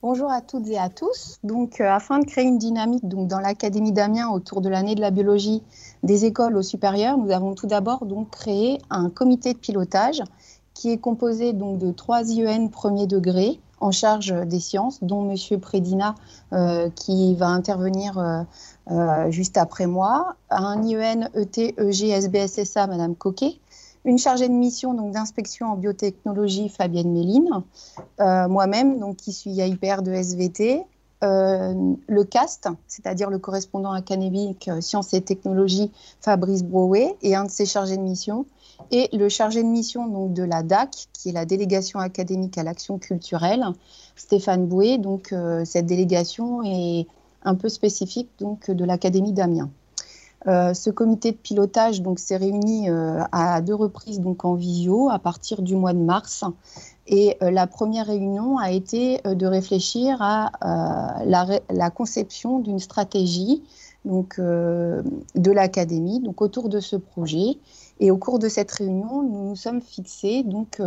[0.00, 1.40] Bonjour à toutes et à tous.
[1.42, 5.00] Donc, euh, afin de créer une dynamique donc, dans l'Académie d'Amiens autour de l'année de
[5.00, 5.60] la biologie
[6.04, 10.22] des écoles au supérieur, nous avons tout d'abord donc créé un comité de pilotage
[10.72, 15.58] qui est composé donc de trois IEN premier degré en charge des sciences, dont M.
[15.58, 16.14] Prédina
[16.52, 23.58] euh, qui va intervenir euh, juste après moi, un IEN ET EG SBSSA, Madame Coquet,
[24.04, 27.50] une chargée de mission donc d'inspection en biotechnologie, Fabienne Méline,
[28.20, 30.82] euh, moi-même donc qui suis hyper de SVT,
[31.24, 37.44] euh, le CAST, c'est-à-dire le correspondant académique euh, sciences et technologies, Fabrice Brouet, et un
[37.44, 38.46] de ses chargés de mission,
[38.92, 42.62] et le chargé de mission donc de la DAC, qui est la délégation académique à
[42.62, 43.66] l'action culturelle,
[44.14, 44.98] Stéphane Bouet.
[44.98, 45.34] Donc
[45.64, 47.08] cette délégation est
[47.42, 49.68] un peu spécifique donc de l'Académie d'Amiens.
[50.46, 55.08] Euh, ce comité de pilotage donc s'est réuni euh, à deux reprises donc en visio
[55.10, 56.44] à partir du mois de mars.
[57.08, 60.52] Et euh, la première réunion a été de réfléchir à
[61.24, 63.62] la, conception d'une stratégie
[64.04, 67.58] donc, de l'académie donc autour de ce projet.
[68.00, 70.80] Et au cours de cette réunion, nous nous sommes fixés donc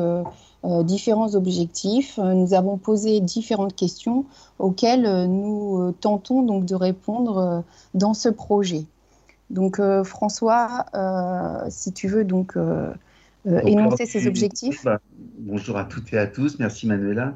[0.64, 2.18] différents objectifs.
[2.20, 4.26] Nous avons posé différentes questions
[4.60, 8.86] auxquelles nous tentons donc de répondre dans ce projet.
[9.52, 12.94] Donc euh, François, euh, si tu veux donc, euh,
[13.46, 14.84] énoncer ces objectifs.
[14.86, 15.02] Bah,
[15.40, 17.36] bonjour à toutes et à tous, merci Manuela.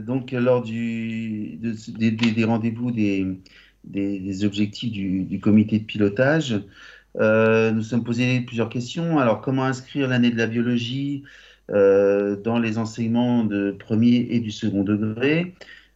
[0.00, 3.26] donc lors du, des, rendez-vous des,
[3.84, 6.60] des, objectifs du, comité de pilotage,
[7.16, 9.20] nous sommes posés plusieurs questions.
[9.20, 11.22] Alors comment inscrire l'année de la biologie
[11.68, 15.54] dans les enseignements de premier et du second degré?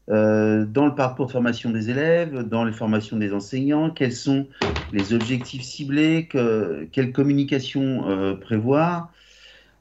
[0.09, 4.47] Euh, dans le parcours de formation des élèves, dans les formations des enseignants, quels sont
[4.92, 9.11] les objectifs ciblés, que, quelle communication euh, prévoir,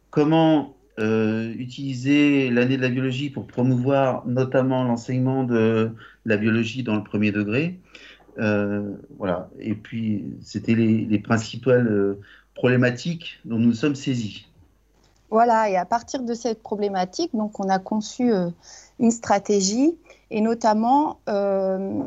[0.09, 5.91] comment euh, utiliser l'année de la biologie pour promouvoir notamment l'enseignement de
[6.25, 7.79] la biologie dans le premier degré.
[8.37, 12.17] voilà, et puis c'était les, les, principales
[12.55, 14.47] problématiques dont nous sommes saisis.
[15.29, 18.31] Voilà, et à partir de cette problématique, donc on a conçu
[18.99, 19.95] une stratégie
[20.35, 22.03] et notamment euh,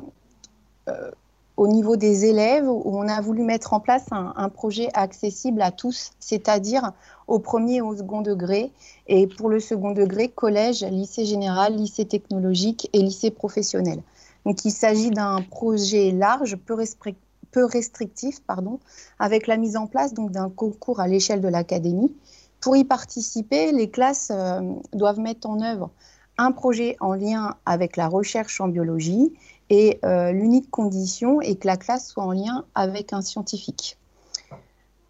[0.88, 1.10] euh,
[1.56, 5.72] au niveau des élèves où on a voulu mettre en place un, projet accessible à
[5.72, 6.92] tous, c'est-à-dire
[7.26, 8.70] au premier et au second degré,
[9.08, 14.02] et pour le second degré, collège, lycée général, lycée technologique et lycée professionnel.
[14.44, 18.78] Donc il s'agit d'un projet large, peu, restrictif, pardon,
[19.18, 22.14] avec la mise en place d'un concours à l'échelle de l'académie.
[22.60, 24.60] Pour y participer, les classes euh,
[24.92, 25.90] doivent mettre en œuvre
[26.38, 29.32] un projet en lien avec la recherche en biologie
[29.70, 33.98] et euh, l'unique condition est que la classe soit en lien avec un scientifique.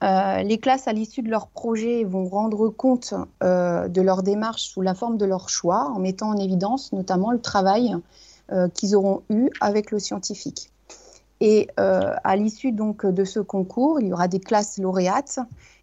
[0.02, 4.62] Euh, les classes, à l'issue de leur projet, vont rendre compte euh, de leur démarche
[4.62, 7.94] sous la forme de leur choix, en mettant en évidence notamment le travail
[8.72, 10.70] qu'ils auront eu avec le scientifique.
[11.40, 15.38] Et à l'issue donc de ce concours, il y aura des classes lauréates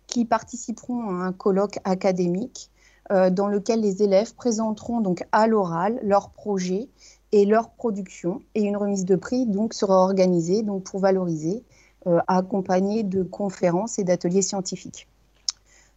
[0.07, 2.71] qui participeront à un colloque académique
[3.11, 6.89] euh, dans lequel les élèves présenteront donc à l'oral leurs projets
[7.31, 11.63] et leur production et une remise de prix donc sera organisée donc pour valoriser
[12.07, 15.07] euh, accompagnée de conférences et d'ateliers scientifiques.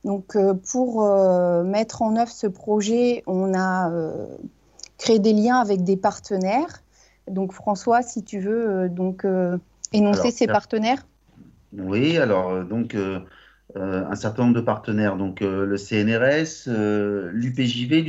[0.05, 1.03] Donc euh, pour
[1.64, 3.90] mettre en œuvre ce projet, on a
[4.99, 6.83] créé des liens avec des partenaires.
[7.27, 9.27] Donc François, si tu veux donc
[9.94, 11.07] énoncer ces partenaires?
[11.73, 12.94] Oui, alors donc
[13.76, 18.02] euh, un certain nombre de partenaires, donc euh, le CNRS, euh, l'UPJV,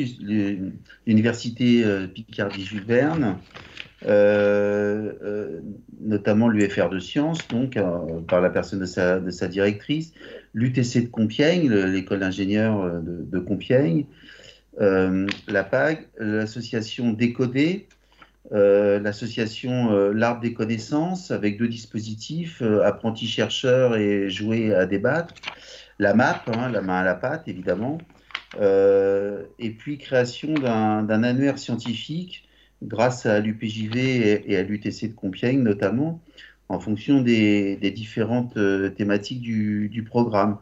[1.06, 3.38] l'Université Picardie-Jules Verne,
[6.00, 7.78] notamment l'UFR de sciences, donc
[8.30, 10.14] par la personne de sa, directrice,
[10.54, 14.06] l'UTC de Compiègne, l'école d'ingénieurs de, Compiègne,
[14.80, 17.90] la PAG, l'association Décodé,
[18.52, 24.86] euh, l'association euh, L'Arbre des connaissances avec deux dispositifs, euh, apprentis chercheurs et jouer à
[24.86, 25.36] débattre,
[26.00, 28.00] la MAP, hein, la main à la pâte évidemment,
[28.60, 32.48] et puis création d'un annuaire scientifique
[32.82, 33.98] grâce à l'UPJV
[34.48, 36.22] et, à l'UTC de Compiègne notamment,
[36.70, 38.58] en fonction des, différentes
[38.96, 40.58] thématiques du, du, programme.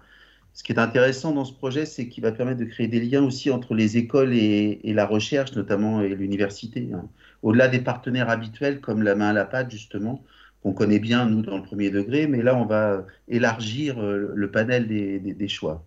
[0.53, 3.23] ce qui est intéressant dans ce projet, c'est qu'il va permettre de créer des liens
[3.23, 6.89] aussi entre les écoles et, la recherche, notamment et l'université.
[6.93, 7.07] Hein.
[7.43, 10.21] Au-delà des partenaires habituels comme la main à la pâte, justement,
[10.63, 14.51] qu'on connaît bien, nous, dans le premier degré, mais là, on va élargir euh, le
[14.51, 15.83] panel des, choix.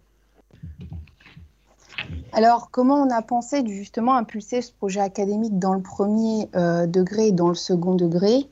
[2.33, 7.29] Alors, comment on a pensé justement impulser ce projet académique dans le premier euh, degré
[7.29, 8.47] et dans le second degré?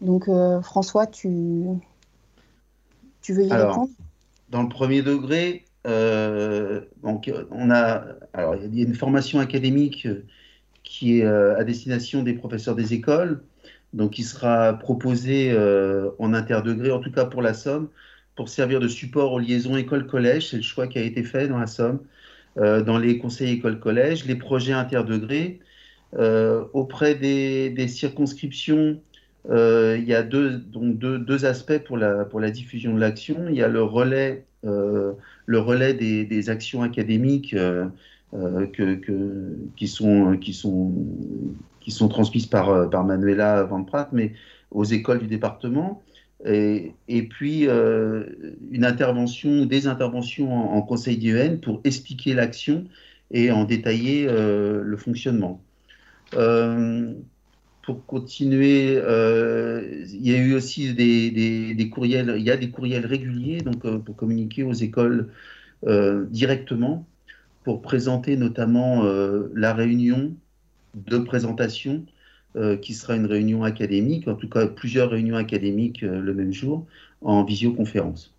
[0.00, 1.64] Donc, euh, François, tu,
[3.20, 3.90] tu veux y répondre?
[4.50, 10.06] dans le premier degré, euh, donc on a, alors il y a une formation académique
[10.06, 10.24] euh,
[10.88, 13.42] qui est euh, à destination des professeurs des écoles,
[13.92, 15.56] donc qui sera proposée
[16.18, 17.88] en interdegré, en tout cas pour la Somme,
[18.36, 20.50] pour servir de support aux liaisons école-collège.
[20.50, 22.00] C'est le choix qui a été fait dans la Somme,
[22.56, 25.60] dans les conseils école-collège, les projets interdegrés.
[26.74, 29.00] auprès des, circonscriptions,
[29.50, 33.46] euh, il y a deux, donc deux, aspects pour la, diffusion de l'action.
[33.48, 35.12] Il y a le relais, euh,
[35.46, 37.54] le relais des, actions académiques
[38.34, 38.94] euh, que,
[39.76, 40.36] qui, sont,
[41.80, 44.32] qui, transmises par, par Manuela Van Pratt, mais
[44.70, 46.02] aux écoles du département.
[46.44, 46.92] Et,
[47.30, 52.84] puis une intervention, des interventions en, conseil d'IEN pour expliquer l'action
[53.32, 55.60] et en détailler le fonctionnement
[57.88, 63.06] pour continuer, euh, il y a eu aussi des, courriels, il y a des courriels
[63.06, 65.30] réguliers donc, euh, pour communiquer aux écoles
[65.86, 67.06] euh, directement,
[67.68, 69.02] pour présenter notamment
[69.54, 70.32] la réunion
[70.94, 72.06] de présentation
[72.80, 76.86] qui sera une réunion académique, en tout cas plusieurs réunions académiques le même jour,
[77.20, 78.34] en visioconférence.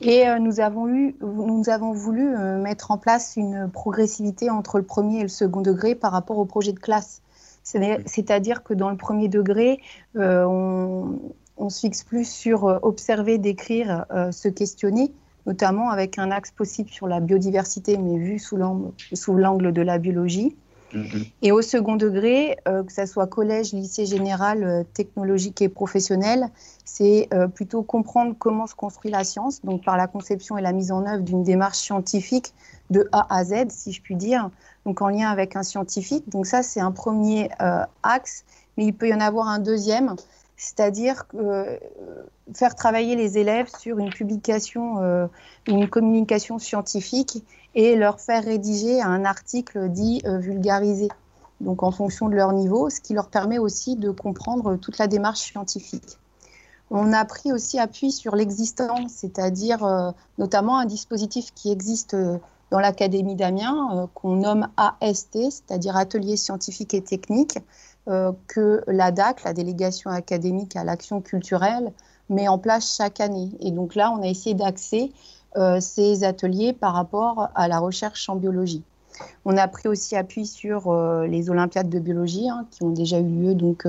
[0.00, 5.18] Et nous, avons eu, nous avons voulu mettre en place une progressivité entre le premier
[5.18, 7.20] et le second degré par rapport au projet de classe.
[7.64, 9.80] C'est-à-dire que dans le premier degré,
[10.16, 10.44] euh,
[11.56, 15.12] on, se fixe plus sur euh, observer, décrire, euh, se questionner,
[15.46, 20.56] notamment avec un axe possible sur la biodiversité, mais vu sous l'angle de la biologie.
[20.92, 21.30] Mm-hmm.
[21.42, 26.48] Et au second degré, que ce soit collège, lycée général, technologique et professionnel,
[26.84, 30.92] c'est plutôt comprendre comment se construit la science, donc par la conception et la mise
[30.92, 32.52] en œuvre d'une démarche scientifique
[32.90, 34.50] de A à Z, si je puis dire,
[34.84, 36.28] donc en lien avec un scientifique.
[36.28, 38.44] Donc ça, c'est un premier euh, axe,
[38.76, 40.14] mais il peut y en avoir un deuxième,
[40.56, 41.76] c'est-à-dire euh,
[42.54, 45.26] faire travailler les élèves sur une publication, euh,
[45.66, 51.08] une communication scientifique et leur faire rédiger un article dit vulgarisé.
[51.60, 55.08] Donc en fonction de leur niveau, ce qui leur permet aussi de comprendre toute la
[55.08, 56.18] démarche scientifique.
[56.90, 62.14] On a pris aussi appui sur l'existant, c'est-à-dire notamment un dispositif qui existe
[62.74, 67.60] dans l'Académie d'Amiens, euh, qu'on nomme AST, c'est-à-dire Atelier scientifique et technique, euh,
[68.06, 71.92] que la DAC, la délégation académique à l'action culturelle,
[72.28, 73.50] met en place chaque année.
[73.60, 75.12] Et donc là, on a essayé d'axer
[75.56, 78.82] euh, ces ateliers par rapport à la recherche en biologie.
[79.44, 83.28] On a pris aussi appui sur les Olympiades de biologie hein, qui ont déjà eu
[83.28, 83.86] lieu donc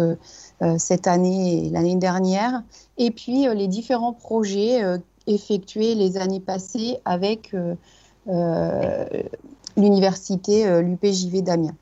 [0.77, 2.61] cette année et l'année dernière,
[2.99, 4.83] et puis les différents projets
[5.25, 7.55] effectués les années passées avec
[8.27, 9.05] euh,
[9.77, 11.75] l'université, euh, l'UPJV d'Amiens.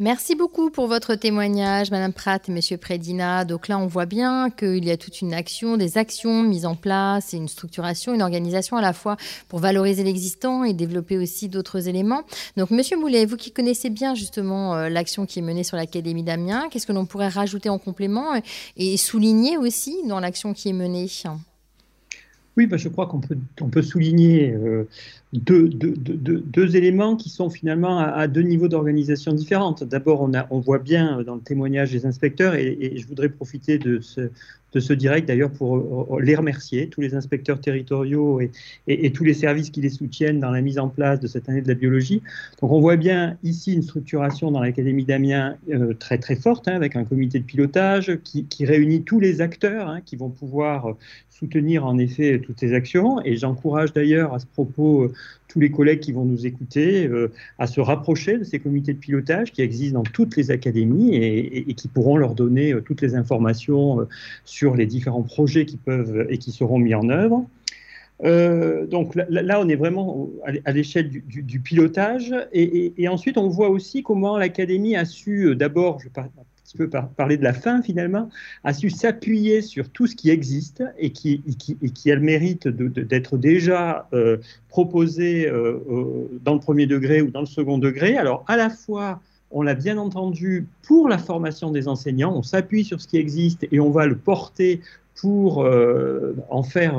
[0.00, 3.44] Merci beaucoup pour votre témoignage, Madame Pratt et Monsieur Prédina.
[3.44, 6.74] Donc là, on voit bien qu'il y a toute une action, des actions mises en
[6.74, 9.16] place et une structuration, une organisation à la fois
[9.48, 12.22] pour valoriser l'existant et développer aussi d'autres éléments.
[12.56, 16.24] Donc, Monsieur Moulet, vous qui connaissez bien justement euh, l'action qui est menée sur l'Académie
[16.24, 18.32] d'Amiens, qu'est-ce que l'on pourrait rajouter en complément
[18.76, 21.06] et souligner aussi dans l'action qui est menée?
[22.56, 24.88] Oui, bah, je crois qu'on peut, souligner euh,
[25.32, 29.82] deux, éléments qui sont finalement à, deux niveaux d'organisation différentes.
[29.82, 34.00] D'abord, on, on voit bien dans le témoignage des inspecteurs, et je voudrais profiter de
[34.00, 34.30] ce,
[34.74, 38.40] de ce direct d'ailleurs pour euh, les remercier, tous les inspecteurs territoriaux
[38.88, 41.62] et, tous les services qui les soutiennent dans la mise en place de cette année
[41.62, 42.22] de la biologie.
[42.60, 46.74] Donc on voit bien ici une structuration dans l'Académie d'Amiens euh, très très forte, hein,
[46.74, 50.96] avec un comité de pilotage qui, réunit tous les acteurs hein, qui vont pouvoir
[51.28, 53.20] soutenir en effet toutes ces actions.
[53.24, 55.12] Et j'encourage d'ailleurs à ce propos
[55.54, 58.98] tous les collègues qui vont nous écouter euh, à se rapprocher de ces comités de
[58.98, 63.14] pilotage qui existent dans toutes les académies et, qui pourront leur donner euh, toutes les
[63.14, 64.08] informations euh,
[64.44, 67.46] sur les différents projets qui peuvent et qui seront mis en œuvre.
[68.90, 70.28] donc là, on est vraiment
[70.64, 72.34] à l'échelle du, pilotage.
[72.52, 76.08] Et, et, ensuite, on voit aussi comment l'Académie a su, d'abord, je
[76.76, 78.28] peu parler de la fin finalement,
[78.64, 81.42] a su s'appuyer sur tout ce qui existe et qui,
[81.82, 85.78] et qui, a le mérite d'être déjà euh, proposé euh,
[86.42, 88.16] dans le premier degré ou dans le second degré.
[88.16, 92.84] Alors à la fois, on l'a bien entendu, pour la formation des enseignants, on s'appuie
[92.84, 94.80] sur ce qui existe et on va le porter
[95.16, 95.66] pour
[96.50, 96.98] en faire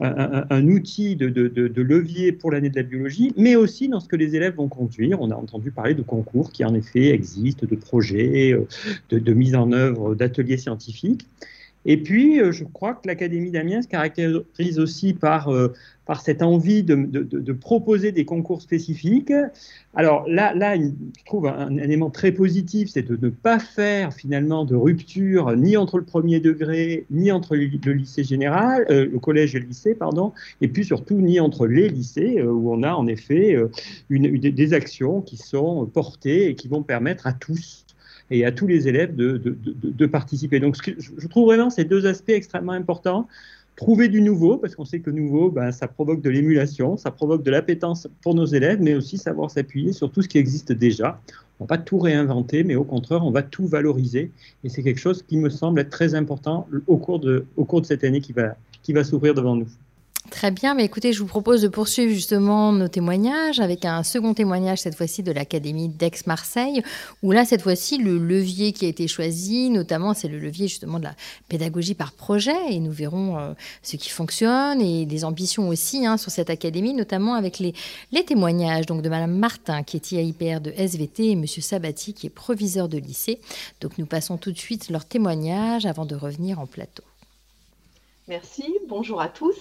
[0.00, 4.34] un, outil de, levier pour l'année de la biologie, mais aussi dans ce que les
[4.34, 5.20] élèves vont conduire.
[5.20, 8.58] On a entendu parler de concours qui en effet existent, de projets,
[9.10, 11.26] de, mise en œuvre d'ateliers scientifiques.
[11.86, 15.68] Et puis, euh, je crois que l'Académie d'Amiens se caractérise aussi par, euh,
[16.22, 19.32] cette envie de, proposer des concours spécifiques.
[19.94, 24.74] Alors là, je trouve un, élément très positif, c'est de ne pas faire finalement de
[24.74, 29.60] rupture ni entre le premier degré, ni entre le lycée général, euh, le collège et
[29.60, 33.56] le lycée, pardon, et puis surtout ni entre les lycées, où on a en effet
[34.10, 37.84] des actions qui sont portées et qui vont permettre à tous
[38.30, 40.60] et à tous les élèves de, participer.
[40.60, 43.28] Donc, je trouve vraiment ces deux aspects extrêmement importants.
[43.76, 47.42] Trouver du nouveau, parce qu'on sait que nouveau, ben, ça provoque de l'émulation, ça provoque
[47.42, 51.20] de l'appétence pour nos élèves, mais aussi savoir s'appuyer sur tout ce qui existe déjà.
[51.58, 54.30] On ne va pas tout réinventer, mais au contraire, on va tout valoriser.
[54.62, 57.44] Et c'est quelque chose qui me semble être très important au cours de,
[57.82, 59.68] cette année qui va s'ouvrir devant nous.
[60.30, 64.32] Très bien, mais écoutez, je vous propose de poursuivre justement nos témoignages avec un second
[64.32, 66.82] témoignage, cette fois-ci de l'Académie d'Aix-Marseille,
[67.22, 70.98] où là, cette fois-ci, le levier qui a été choisi, notamment, c'est le levier justement
[70.98, 71.14] de la
[71.48, 76.16] pédagogie par projet, et nous verrons euh, ce qui fonctionne et des ambitions aussi hein,
[76.16, 77.74] sur cette académie, notamment avec les,
[78.26, 82.30] témoignages donc de Madame Martin, qui est IAIPR de SVT, et Monsieur Sabati, qui est
[82.30, 83.40] proviseur de lycée.
[83.82, 87.04] Donc nous passons tout de suite leurs témoignages avant de revenir en plateau.
[88.26, 89.60] Merci, bonjour à tous.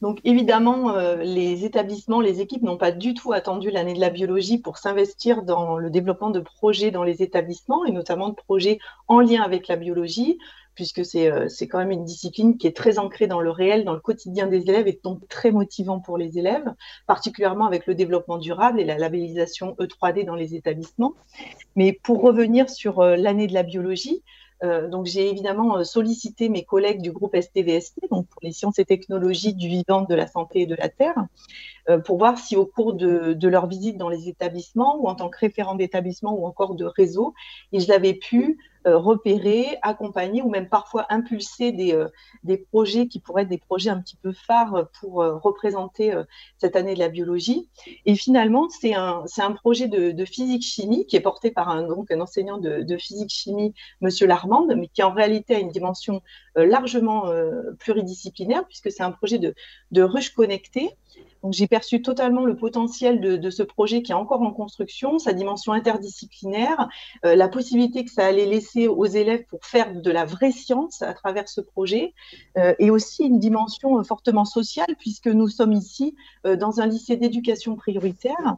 [0.00, 4.10] Donc évidemment, euh, les établissements, les équipes n'ont pas du tout attendu l'année de la
[4.10, 8.78] biologie pour s'investir dans le développement de projets dans les établissements et notamment de projets
[9.08, 10.38] en lien avec la biologie,
[10.74, 13.92] puisque c'est euh, quand même une discipline qui est très ancrée dans le réel, dans
[13.92, 16.72] le quotidien des élèves et donc très motivant pour les élèves,
[17.06, 21.12] particulièrement avec le développement durable et la labellisation E3D dans les établissements.
[21.76, 24.22] Mais pour revenir sur euh, l'année de la biologie,
[24.62, 28.78] euh, donc j'ai évidemment euh, sollicité mes collègues du groupe STVST, donc pour les sciences
[28.78, 31.26] et technologies du vivant, de la santé et de la terre,
[31.88, 35.28] euh, pour voir si au cours de, leur visite dans les établissements ou en tant
[35.28, 37.34] que référent d'établissement ou encore de réseau,
[37.72, 42.08] ils avaient pu repérer, accompagner ou même parfois impulser des, euh,
[42.44, 46.14] des, projets qui pourraient être des projets un petit peu phares pour euh, représenter
[46.58, 47.68] cette année de la biologie.
[48.06, 52.10] Et finalement, c'est un, un projet de, de physique-chimie qui est porté par un, donc,
[52.10, 56.22] un enseignant de, de physique-chimie, Monsieur Larmande, mais qui en réalité a une dimension
[56.56, 57.30] largement
[57.78, 59.54] pluridisciplinaire puisque c'est un projet de,
[59.92, 60.90] de ruche connectée
[61.50, 65.72] j'ai perçu totalement le potentiel de, ce projet qui est encore en construction, sa dimension
[65.72, 66.88] interdisciplinaire,
[67.24, 71.02] euh, la possibilité que ça allait laisser aux élèves pour faire de la vraie science
[71.02, 72.12] à travers ce projet,
[72.58, 77.16] euh, et aussi une dimension euh, fortement sociale puisque nous sommes ici dans un lycée
[77.16, 78.56] d'éducation prioritaire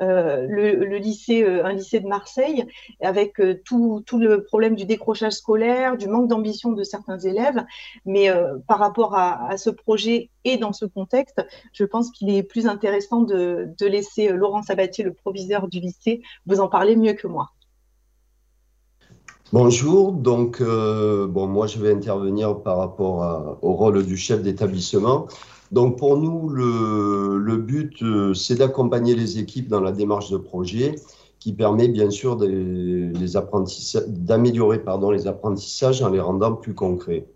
[0.00, 2.64] euh, le, lycée, euh, un lycée de Marseille,
[3.00, 7.64] avec euh, tout, le problème du décrochage scolaire, du manque d'ambition de certains élèves.
[8.06, 8.28] Mais
[8.66, 13.20] par rapport à, ce projet et dans ce contexte, je pense qu'il est plus intéressant
[13.20, 17.50] de, laisser Laurent Sabatier, le proviseur du lycée, vous en parler mieux que moi.
[19.52, 25.26] Bonjour, donc moi je vais intervenir par rapport au rôle du chef d'établissement.
[25.72, 30.96] Donc pour nous, le, but, euh, c'est d'accompagner les équipes dans la démarche de projet
[31.38, 34.82] qui permet bien sûr d'améliorer
[35.12, 37.26] les apprentissages en les rendant plus concrets.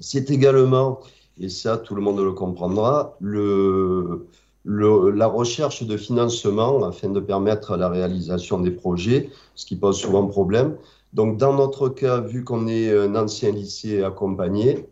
[0.00, 1.00] C'est également,
[1.38, 4.28] et ça tout le monde le comprendra, le,
[4.64, 10.26] la recherche de financement afin de permettre la réalisation des projets, ce qui pose souvent
[10.26, 10.76] problème.
[11.12, 14.88] Donc dans notre cas, vu qu'on est un ancien lycée accompagné,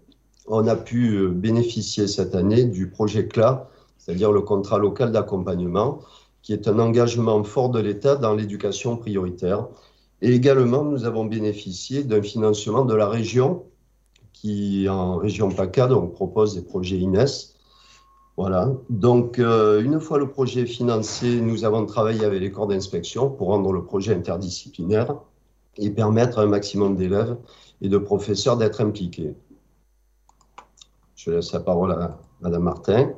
[0.47, 6.01] on a pu euh, bénéficier cette année du projet CLA, c'est-à-dire le contrat local d'accompagnement,
[6.43, 9.69] qui est un engagement fort de l'État dans l'éducation prioritaire.
[10.21, 13.65] Et également, nous avons bénéficié d'un financement de la région,
[14.33, 17.53] qui en région PACA donc, propose des projets INES.
[18.37, 18.73] Voilà.
[18.89, 23.49] Donc, euh, une fois le projet financé, nous avons travaillé avec les corps d'inspection pour
[23.49, 25.15] rendre le projet interdisciplinaire
[25.77, 27.37] et permettre à un maximum d'élèves
[27.83, 29.35] et de professeurs d'être impliqués.
[31.25, 33.13] Je laisse la parole à Madame Martin.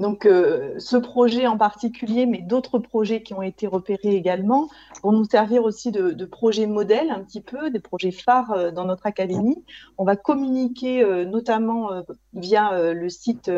[0.00, 4.68] Donc, euh, ce projet en particulier, mais d'autres projets qui ont été repérés également,
[5.02, 8.86] vont nous servir aussi de, projets modèles un petit peu, des projets phares euh, dans
[8.86, 9.62] notre académie.
[9.98, 11.90] On va communiquer euh, notamment
[12.32, 13.50] via le site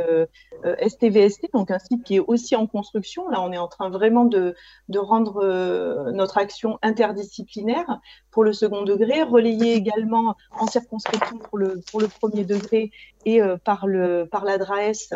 [0.64, 3.28] STVST, donc un site qui est aussi en construction.
[3.28, 4.56] Là, on est en train vraiment de,
[4.96, 8.00] rendre notre action interdisciplinaire
[8.32, 12.90] pour le second degré, relayé également en circonscription pour le, pour le premier degré
[13.26, 15.14] et par, le, par la DRAES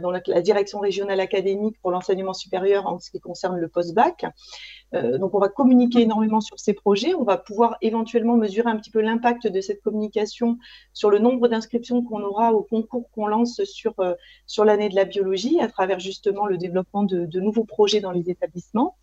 [0.00, 4.24] dans la, direction régionale académique pour l'enseignement supérieur en ce qui concerne le post-bac.
[4.92, 7.14] donc, on va communiquer énormément sur ces projets.
[7.14, 10.58] On va pouvoir éventuellement mesurer un petit peu l'impact de cette communication
[10.92, 13.94] sur le nombre d'inscriptions qu'on aura au concours qu'on lance sur,
[14.46, 18.30] sur l'année de la biologie à travers justement le développement de nouveaux projets dans les
[18.30, 18.96] établissements.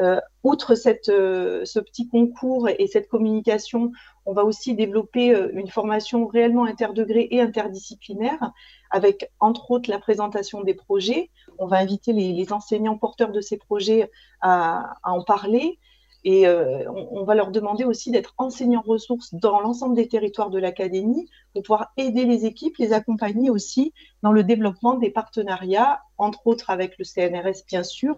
[0.00, 0.74] Euh, outre
[1.08, 3.92] euh, ce petit concours et, cette communication,
[4.26, 8.52] on va aussi développer euh, une formation réellement interdegrée et interdisciplinaire,
[8.90, 11.30] avec entre autres la présentation des projets.
[11.58, 15.78] On va inviter les, enseignants porteurs de ces projets à, en parler.
[16.26, 21.28] Et on, va leur demander aussi d'être enseignants ressources dans l'ensemble des territoires de l'académie
[21.52, 23.92] pour pouvoir aider les équipes, les accompagner aussi
[24.24, 28.16] dans le développement des partenariats, entre autres avec le CNRS bien sûr,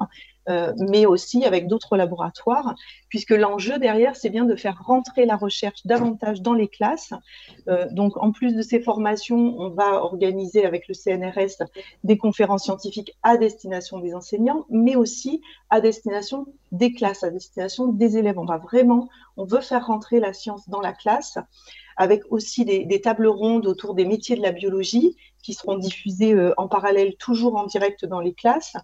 [0.49, 2.77] euh, mais aussi avec d'autres laboratoires,
[3.09, 7.13] puisque l'enjeu derrière, c'est bien de faire rentrer la recherche davantage dans les classes.
[7.69, 11.67] Euh, donc, en plus de ces formations, on va organiser avec le CNRS
[12.05, 17.89] des conférences scientifiques à destination des enseignants, mais aussi à destination des classes, à destination
[17.89, 18.39] des élèves.
[18.39, 21.39] On va vraiment, on veut faire rentrer la science dans la classe
[21.97, 25.17] avec aussi des, des, tables rondes autour des métiers de la biologie
[25.47, 28.75] qui seront diffusées euh, en parallèle, toujours en direct dans les classes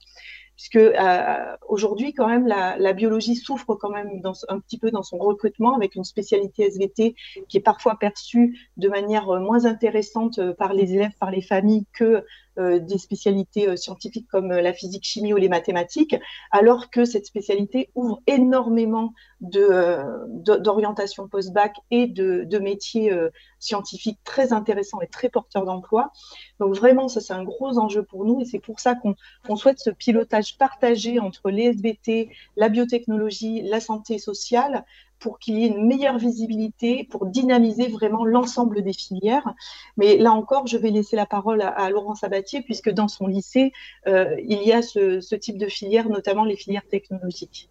[0.55, 5.17] puisque euh, aujourd'hui quand même la, biologie souffre quand même un petit peu dans son
[5.17, 7.17] recrutement avec une spécialité SVT
[7.49, 11.87] qui est parfois perçue de manière euh, moins intéressante par les élèves, par les familles
[11.93, 12.25] que
[12.59, 16.17] des spécialités euh, scientifiques comme euh, la physique, chimie ou les mathématiques,
[16.51, 23.13] alors que cette spécialité ouvre énormément d'orientation post-bac et de, de métiers
[23.59, 26.13] scientifiques très intéressants et très porteurs d'emploi.
[26.61, 29.81] Donc vraiment, ça c'est un gros enjeu pour nous et c'est pour ça qu'on souhaite
[29.81, 34.85] ce pilotage partagé entre les SBT, la biotechnologie, la santé sociale,
[35.23, 39.55] pour qu'il y ait une meilleure visibilité, pour dynamiser vraiment l'ensemble des filières.
[39.97, 43.73] Mais là encore, je vais laisser la parole à, Laurent Sabatier, puisque dans son lycée,
[44.09, 47.71] euh, il y a ce, type de filières, notamment les filières technologiques.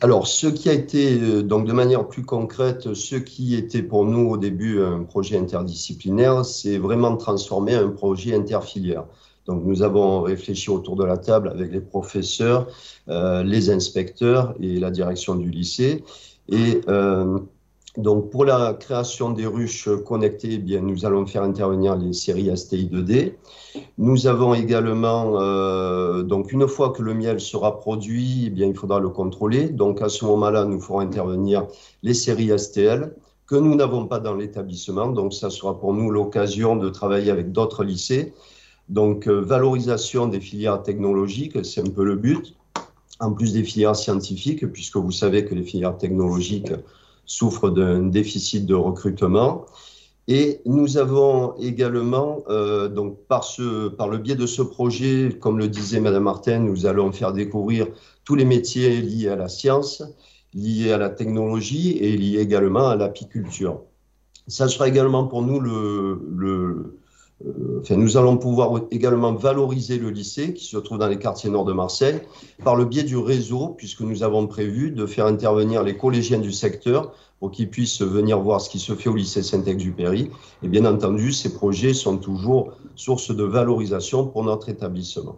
[0.00, 4.04] Alors, ce qui a été, euh, donc de manière plus concrète, ce qui était pour
[4.04, 9.06] nous au début un projet interdisciplinaire, c'est vraiment de transformer un projet interfilière.
[9.48, 12.68] Donc nous avons réfléchi autour de la table avec les professeurs,
[13.08, 16.04] euh, les inspecteurs et la direction du lycée.
[16.50, 17.38] Et euh,
[17.96, 22.54] donc pour la création des ruches connectées, eh bien, nous allons faire intervenir les séries
[22.54, 23.36] STI 2D.
[23.96, 28.76] Nous avons également, euh, donc une fois que le miel sera produit, eh bien, il
[28.76, 29.70] faudra le contrôler.
[29.70, 31.66] Donc à ce moment-là, nous ferons intervenir
[32.02, 33.14] les séries STL
[33.46, 35.08] que nous n'avons pas dans l'établissement.
[35.08, 38.34] Donc ça sera pour nous l'occasion de travailler avec d'autres lycées
[38.88, 42.54] donc, euh, valorisation des filières technologiques, c'est un peu le but,
[43.20, 46.72] en plus des filières scientifiques, puisque vous savez que les filières technologiques
[47.26, 49.66] souffrent d'un déficit de recrutement.
[50.26, 55.58] Et nous avons également, euh, donc par, ce, par le biais de ce projet, comme
[55.58, 57.86] le disait Madame Martin, nous allons faire découvrir
[58.24, 60.02] tous les métiers liés à la science,
[60.54, 63.82] liés à la technologie et liés également à l'apiculture.
[64.48, 66.98] Ça sera également pour nous le, le,
[67.80, 71.64] enfin, nous allons pouvoir également valoriser le lycée qui se trouve dans les quartiers nord
[71.64, 72.20] de Marseille
[72.64, 76.52] par le biais du réseau, puisque nous avons prévu de faire intervenir les collégiens du
[76.52, 80.30] secteur pour qu'ils puissent venir voir ce qui se fait au lycée Saint-Exupéry.
[80.62, 85.36] Et bien entendu, ces projets sont toujours source de valorisation pour notre établissement.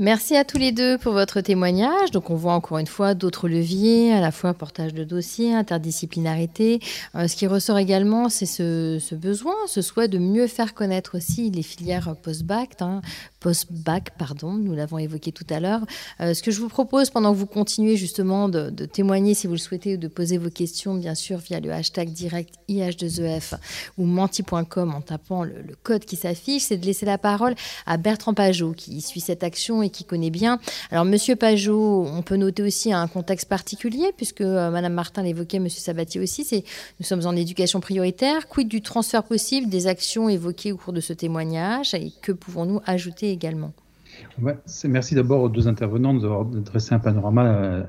[0.00, 2.12] Merci à tous les deux pour votre témoignage.
[2.12, 6.78] Donc on voit encore une fois d'autres leviers, à la fois portage de dossiers, interdisciplinarité.
[7.16, 11.50] Euh, ce qui ressort également, c'est ce, besoin, ce souhait de mieux faire connaître aussi
[11.50, 13.00] les filières post-bac, hein,
[13.40, 15.80] post-bac, pardon, nous l'avons évoqué tout à l'heure.
[16.20, 19.52] Euh, ce que je vous propose pendant que vous continuez justement de, témoigner si vous
[19.52, 23.54] le souhaitez ou de poser vos questions, bien sûr, via le hashtag direct IH2EF
[23.96, 27.54] ou menti.com en tapant le, code qui s'affiche, c'est de laisser la parole
[27.86, 30.58] à Bertrand Pajot qui suit cette action qui connaît bien.
[30.90, 35.58] Alors, Monsieur Pajot, on peut noter aussi un contexte particulier, puisque euh, Madame Martin l'évoquait,
[35.58, 36.64] Monsieur Sabatier aussi, c'est
[36.98, 38.48] nous sommes en éducation prioritaire.
[38.48, 42.80] Quid du transfert possible des actions évoquées au cours de ce témoignage et que pouvons-nous
[42.86, 43.72] ajouter également
[44.84, 47.82] merci d'abord aux deux intervenants d'avoir dressé un panorama euh,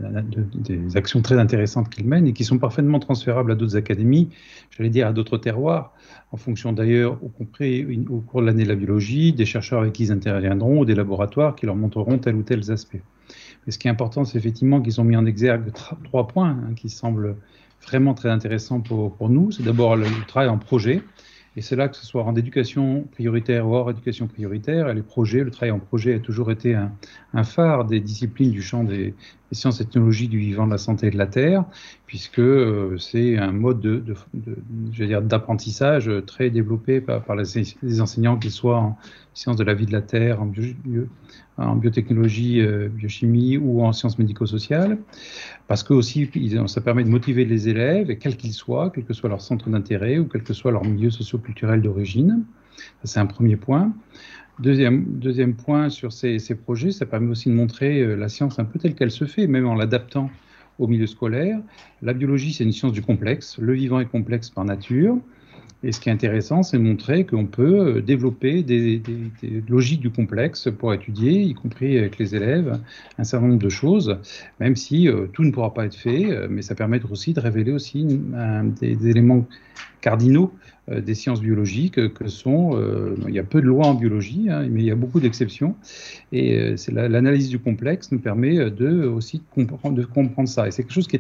[0.56, 4.30] des actions très intéressantes qu'ils mènent et qui sont parfaitement transférables à d'autres académies,
[4.72, 5.94] j'allais dire à d'autres terroirs,
[6.32, 10.12] en fonction d'ailleurs, au, cours de l'année de la biologie, des chercheurs avec qui ils
[10.12, 13.02] interviendront ou des laboratoires qui leur montreront tel ou tel aspect.
[13.66, 15.72] Mais ce qui est important, c'est effectivement qu'ils ont mis en exergue
[16.04, 17.36] trois points hein, qui semblent
[17.82, 19.52] vraiment très intéressants pour nous.
[19.52, 21.02] C'est d'abord le travail en projet,
[21.56, 25.44] et c'est là que ce soit en éducation prioritaire ou hors éducation prioritaire, les projets,
[25.44, 29.14] le travail en projet a toujours été un, phare des disciplines du champ des,
[29.52, 31.66] sciences et technologies du vivant, de la santé et de la terre,
[32.06, 32.42] puisque
[33.00, 38.98] c'est un mode de, dire, d'apprentissage très développé par, les, enseignants, qu'ils soient en
[39.34, 40.52] sciences de la vie de la terre, en,
[41.60, 44.98] en biotechnologie, biochimie ou en sciences médico-sociales,
[45.68, 46.30] parce que aussi
[46.68, 50.18] ça permet de motiver les élèves, quels qu'ils soient, quel que soit leur centre d'intérêt
[50.18, 52.44] ou quel que soit leur milieu socio-culturel d'origine.
[53.04, 53.94] C'est un premier point.
[54.60, 58.66] Deuxième, deuxième point sur ces, projets, ça permet aussi de montrer euh, la science un
[58.66, 60.30] peu telle qu'elle se fait, même en l'adaptant
[60.80, 61.62] au milieu scolaire.
[62.02, 63.58] La biologie, c'est une science du complexe.
[63.58, 65.18] Le vivant est complexe par nature.
[65.82, 69.02] Et ce qui est intéressant, c'est montrer qu'on peut euh, développer des,
[69.70, 72.80] logiques du complexe pour étudier, y compris avec les élèves,
[73.18, 74.18] un certain nombre de choses,
[74.60, 77.72] même si euh, tout ne pourra pas être fait, mais ça permet aussi de révéler
[77.72, 78.20] aussi
[78.80, 79.46] des, éléments
[80.02, 83.94] cardinaux euh, des sciences biologiques que sont, euh, il y a peu de lois en
[83.94, 85.76] biologie, hein, mais il y a beaucoup d'exceptions,
[86.32, 90.68] et euh, l'analyse du complexe nous permet de aussi comprendre, de comprendre ça.
[90.68, 91.20] Et c'est quelque chose qui est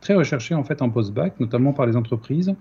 [0.00, 2.54] très, recherché en fait en post-bac, notamment par les entreprises,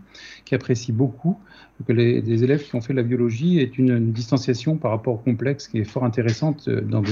[0.46, 1.38] qui apprécient beaucoup
[1.86, 5.68] que les, élèves qui ont fait la biologie aient une, distanciation par rapport au complexe
[5.68, 7.04] qui est fort intéressante dans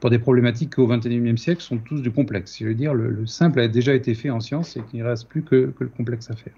[0.00, 2.58] pour des problématiques qui au XXIe siècle sont tous du complexe.
[2.58, 5.28] Je veux dire, le, simple a déjà été fait en science et qu'il ne reste
[5.28, 6.54] plus que le complexe à faire.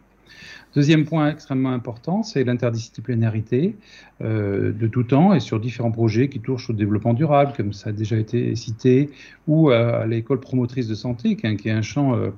[0.79, 3.74] Deuxième point extrêmement important, c'est l'interdisciplinarité
[4.20, 7.91] euh, de tout temps et sur différents projets qui touchent au développement durable, comme ça
[7.91, 9.11] a déjà été cité,
[9.49, 12.31] ou à, l'école promotrice de santé, qui, est un champ euh,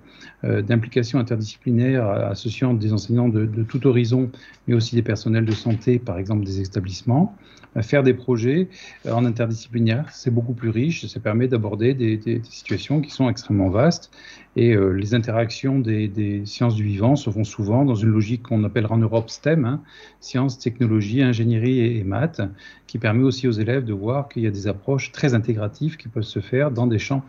[0.45, 4.31] euh, d'implication interdisciplinaire associant des enseignants de, tout horizon,
[4.67, 7.37] mais aussi des personnels de santé, par exemple des établissements.
[7.83, 8.69] Faire des projets
[9.09, 14.11] en interdisciplinaire, c'est beaucoup plus riche, ça permet d'aborder des, situations qui sont extrêmement vastes
[14.57, 18.95] et les interactions des sciences du vivant se font souvent dans une logique qu'on appellera
[18.95, 19.83] en Europe STEM, hein,
[20.21, 22.41] sciences, technologies, ingénierie et, maths,
[22.87, 26.09] qui permet aussi aux élèves de voir qu'il y a des approches très intégratives qui
[26.09, 27.25] peuvent se faire dans des champs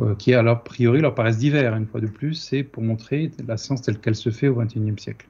[0.00, 1.74] euh, qui, a priori, leur paraissent divers.
[1.76, 4.94] Une fois de plus, c'est pour montrer la science telle qu'elle se fait au XXIe
[4.98, 5.26] siècle.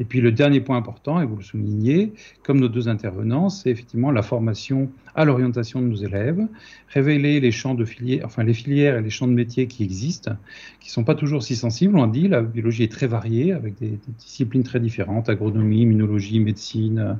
[0.00, 2.12] Et puis le dernier point important, et vous le soulignez,
[2.44, 6.46] comme nos deux intervenants, c'est effectivement la formation à l'orientation de nos élèves,
[6.88, 10.32] révéler les champs de filières, enfin les filières et les champs de métiers qui existent,
[10.80, 11.98] qui ne sont pas toujours si sensibles.
[11.98, 17.18] On dit, la biologie est très variée avec des, disciplines très différentes, agronomie, immunologie, médecine,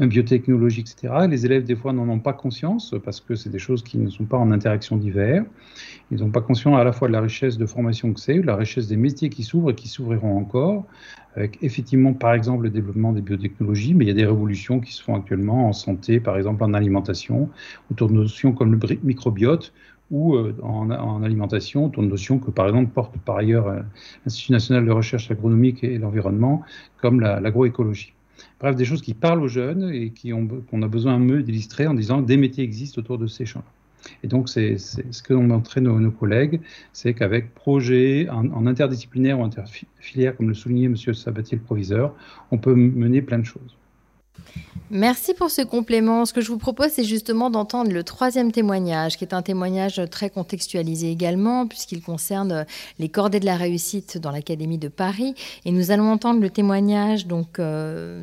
[0.00, 1.26] euh, biotechnologie, etc.
[1.28, 4.10] les élèves, des fois, n'en ont pas conscience parce que c'est des choses qui ne
[4.10, 5.44] sont pas en interaction divers.
[6.10, 8.46] Ils n'ont pas conscience à la fois de la richesse de formation que c'est, de
[8.46, 10.86] la richesse des métiers qui s'ouvrent et qui s'ouvriront encore,
[11.36, 14.92] avec effectivement, par exemple, le développement des biotechnologies, mais il y a des révolutions qui
[14.92, 17.33] se font actuellement en santé, par exemple en alimentation,
[17.90, 19.72] autour de notions comme le microbiote,
[20.10, 23.80] ou euh, en, alimentation, autour de notions que, par exemple, porte par ailleurs euh,
[24.24, 26.62] l'Institut national de recherche agronomique et l'environnement,
[27.00, 28.12] comme l'agroécologie.
[28.60, 32.22] Bref, des choses qui parlent aux jeunes et qu'on a besoin mieux d'illustrer en disant
[32.22, 33.64] que des métiers existent autour de ces champs.
[34.22, 36.60] Et donc, c'est ce que ont montré nos, collègues,
[36.92, 40.96] c'est qu'avec projet en, interdisciplinaire ou interfilière, comme le soulignait M.
[40.96, 42.14] Sabatier, le proviseur,
[42.50, 43.76] on peut mener plein de choses.
[44.90, 46.26] Merci pour ce complément.
[46.26, 50.00] Ce que je vous propose, c'est justement d'entendre le troisième témoignage, qui est un témoignage
[50.10, 52.66] très contextualisé également, puisqu'il concerne
[52.98, 55.34] les cordées de la réussite dans l'Académie de Paris.
[55.64, 58.22] Et nous allons entendre le témoignage donc euh,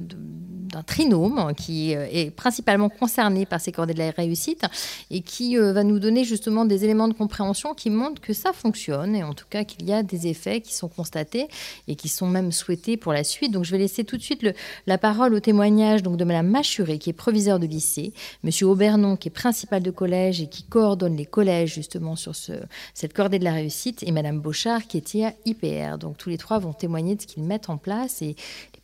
[0.71, 4.63] d'un trinôme qui euh, est principalement concerné par ces cordées de la réussite
[5.09, 8.53] et qui euh, va nous donner justement des éléments de compréhension qui montrent que ça
[8.53, 11.47] fonctionne et en tout cas qu'il y a des effets qui sont constatés
[11.87, 13.51] et qui sont même souhaités pour la suite.
[13.51, 14.45] Donc je vais laisser tout de suite
[14.87, 18.13] la parole au témoignage donc, de Madame Machuré qui est proviseur de lycée,
[18.43, 22.53] Monsieur Aubernon qui est principal de collège et qui coordonne les collèges justement sur ce,
[22.93, 25.11] cette cordée de la réussite et Madame Beauchard qui est
[25.45, 25.97] IPR.
[25.99, 28.35] Donc tous les trois vont témoigner de ce qu'ils mettent en place et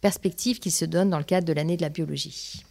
[0.01, 2.63] perspectives qui se donnent dans le cadre de l'année de la biologie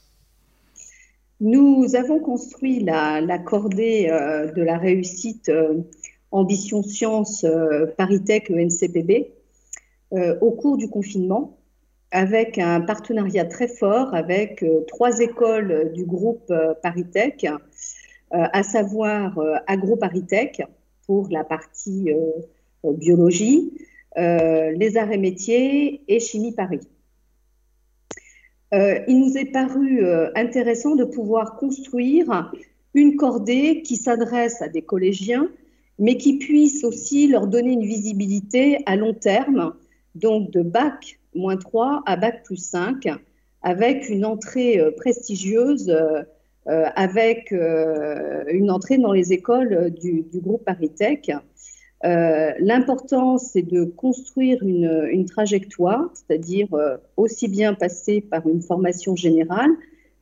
[1.41, 5.83] Nous avons construit la, cordée euh, de la réussite euh,
[6.31, 9.33] Ambition Sciences euh, Paritech ENCPB
[10.41, 11.59] au cours du confinement
[12.13, 16.51] avec un partenariat très fort avec trois écoles du groupe
[16.81, 17.45] Paritech,
[18.31, 20.63] à savoir AgroParisTech
[21.07, 22.09] pour la partie
[22.85, 23.73] biologie,
[24.17, 26.81] les arts et métiers et Chimie Paris.
[28.77, 32.53] Euh, il nous est paru euh, intéressant de pouvoir construire
[32.93, 35.49] une cordée qui s'adresse à des collégiens,
[35.99, 39.73] mais qui puisse aussi leur donner une visibilité à long terme,
[40.15, 43.09] donc de bac moins 3 à bac plus 5,
[43.63, 45.95] avec une entrée euh, prestigieuse,
[46.69, 51.31] avec une entrée dans les écoles du, du groupe Paritech.
[52.05, 59.17] Euh, l'important, c'est de construire une, trajectoire, c'est-à-dire euh, aussi bien passer par une formation
[59.17, 59.71] générale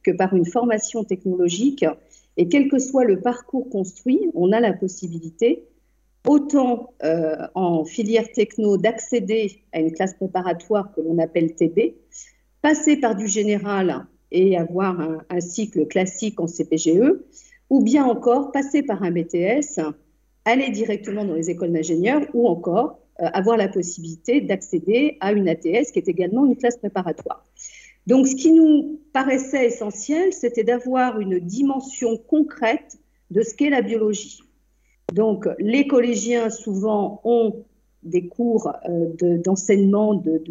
[0.02, 1.84] que par une formation technologique.
[2.36, 5.64] Et quel que soit le parcours construit, on a la possibilité
[6.26, 6.94] autant
[7.54, 11.94] en filière techno d'accéder à une classe préparatoire que l'on appelle TB,
[12.62, 14.98] passer par du général et avoir
[15.28, 17.12] un, cycle classique en CPGE,
[17.70, 19.80] ou bien encore passer par un BTS,
[20.44, 25.92] aller directement dans les écoles d'ingénieurs, ou encore avoir la possibilité d'accéder à une ATS
[25.92, 27.44] qui est également une classe préparatoire.
[28.06, 32.98] Donc, ce qui nous paraissait essentiel, c'était d'avoir une dimension concrète
[33.30, 34.42] de ce qu'est la biologie.
[35.12, 37.64] Donc, les collégiens souvent ont
[38.02, 40.42] des cours euh, d'enseignement de,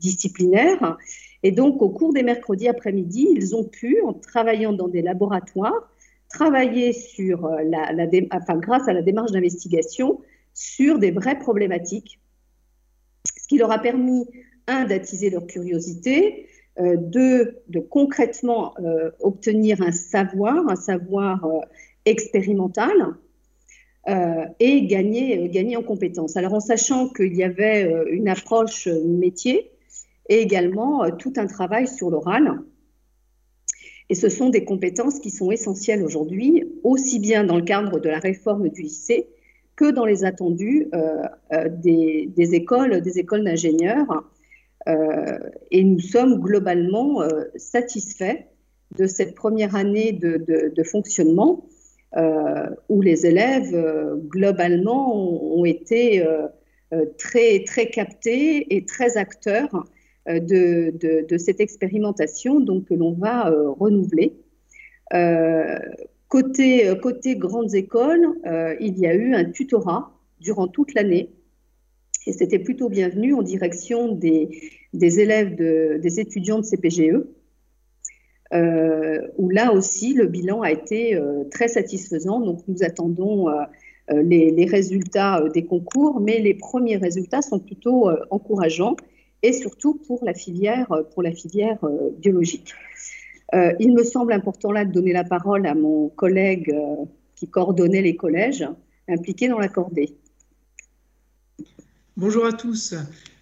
[0.00, 0.96] disciplinaire.
[1.42, 5.89] Et donc, au cours des mercredis après-midi, ils ont pu, en travaillant dans des laboratoires,
[6.30, 7.92] travailler sur euh, la,
[8.32, 10.20] enfin, grâce à la démarche d'investigation
[10.54, 12.20] sur des vraies problématiques,
[13.24, 14.26] ce qui leur a permis,
[14.66, 16.46] un, d'attiser leur curiosité,
[16.78, 21.46] euh, deux, de concrètement euh, obtenir un savoir, un savoir
[22.04, 23.14] expérimental,
[24.58, 26.36] et gagner, gagner en compétences.
[26.36, 29.70] Alors en sachant qu'il y avait une approche métier
[30.28, 32.60] et également tout un travail sur l'oral.
[34.10, 38.08] Et ce sont des compétences qui sont essentielles aujourd'hui, aussi bien dans le cadre de
[38.10, 39.28] la réforme du lycée
[39.76, 40.90] que dans les attendus
[41.82, 44.24] des, des, écoles, des écoles d'ingénieurs.
[44.88, 45.38] Euh,
[45.70, 48.46] et nous sommes globalement euh, satisfaits
[48.96, 51.64] de cette première année de, fonctionnement
[52.16, 53.76] euh, où les élèves,
[54.26, 55.14] globalement,
[55.56, 56.26] ont, été
[57.18, 59.84] très, très captés et très acteurs
[60.38, 64.34] de, cette expérimentation donc, que l'on va renouveler.
[66.28, 68.26] côté, côté grandes écoles,
[68.80, 71.30] il y a eu un tutorat durant toute l'année
[72.26, 74.50] et c'était plutôt bienvenu en direction des,
[74.92, 77.24] élèves, des étudiants de CPGE,
[78.52, 82.40] euh, où là aussi le bilan a été euh, très satisfaisant.
[82.40, 83.64] Donc nous attendons euh,
[84.22, 88.96] les, résultats des concours, mais les premiers résultats sont plutôt encourageants
[89.42, 91.78] et surtout pour la filière, pour la filière
[92.18, 92.74] biologique.
[93.52, 96.74] il me semble important là de donner la parole à mon collègue
[97.36, 98.66] qui coordonnait les collèges
[99.08, 100.16] impliqués dans la cordée.
[102.16, 102.94] Bonjour à tous.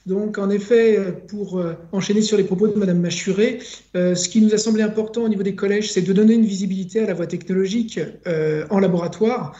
[0.08, 3.58] Donc, en effet, pour euh, enchaîner sur les propos de Madame Machuré,
[3.94, 6.46] euh, ce qui nous a semblé important au niveau des collèges, c'est de donner une
[6.46, 9.54] visibilité à la voie technologique euh, en laboratoire.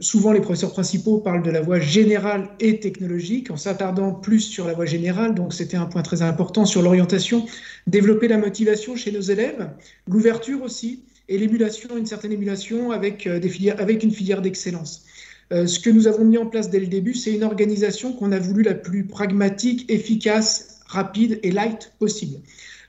[0.00, 4.66] Souvent, les professeurs principaux parlent de la voie générale et technologique, en s'attardant plus sur
[4.66, 5.34] la voie générale.
[5.34, 7.46] Donc, c'était un point très important sur l'orientation,
[7.86, 9.70] développer la motivation chez nos élèves,
[10.08, 15.04] l'ouverture aussi, et l'émulation, une certaine émulation avec, avec une filière d'excellence.
[15.52, 18.32] Euh, ce que nous avons mis en place dès le début, c'est une organisation qu'on
[18.32, 22.40] a voulu la plus pragmatique, efficace, rapide et light possible.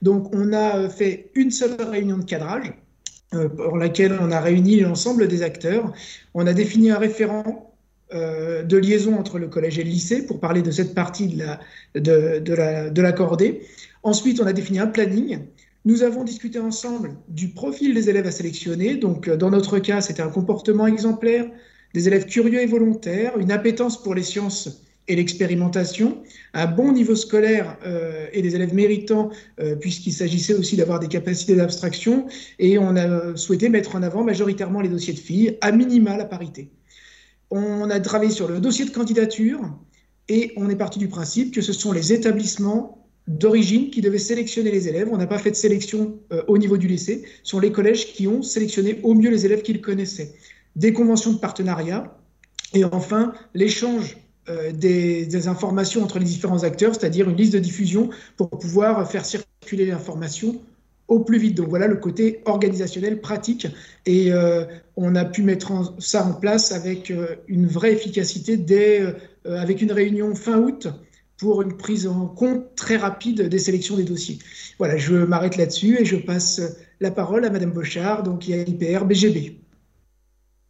[0.01, 2.73] Donc, on a euh, fait une seule réunion de cadrage euh,
[3.31, 5.93] pour laquelle on a réuni l'ensemble des acteurs.
[6.33, 7.75] On a défini un référent
[8.13, 11.59] de liaison entre le collège et le lycée pour parler de cette partie de la,
[11.95, 13.59] de, la, de.
[14.03, 15.39] Ensuite, on a défini un planning.
[15.83, 18.95] Nous avons discuté ensemble du profil des élèves à sélectionner.
[18.95, 21.45] Donc, dans notre cas, c'était un comportement exemplaire,
[21.93, 26.21] des élèves curieux et volontaires, une appétence pour les sciences et l'expérimentation,
[26.53, 29.29] un bon niveau scolaire euh, et des élèves méritants,
[29.59, 32.27] euh, puisqu'il s'agissait aussi d'avoir des capacités d'abstraction,
[32.59, 36.25] et on a souhaité mettre en avant majoritairement les dossiers de filles, à minima la
[36.25, 36.69] parité.
[37.49, 39.61] On a travaillé sur le dossier de candidature,
[40.29, 44.71] et on est parti du principe que ce sont les établissements d'origine qui devaient sélectionner
[44.71, 45.09] les élèves.
[45.11, 48.13] On n'a pas fait de sélection euh, au niveau du lycée, ce sont les collèges
[48.13, 50.33] qui ont sélectionné au mieux les élèves qu'ils connaissaient
[50.77, 52.15] des conventions de partenariat
[52.73, 54.17] et enfin l'échange
[54.49, 59.25] euh, des, informations entre les différents acteurs, c'est-à-dire une liste de diffusion pour pouvoir faire
[59.25, 60.61] circuler l'information
[61.09, 61.55] au plus vite.
[61.55, 63.67] Donc voilà le côté organisationnel, pratique,
[64.05, 64.63] et euh,
[64.95, 69.01] on a pu mettre ça en place avec euh, une vraie efficacité dès,
[69.45, 70.87] avec une réunion fin août
[71.37, 74.39] pour une prise en compte très rapide des sélections des dossiers.
[74.79, 76.61] Voilà, je m'arrête là-dessus et je passe
[76.99, 79.57] la parole à Madame Bochard, donc IAIPR BGB.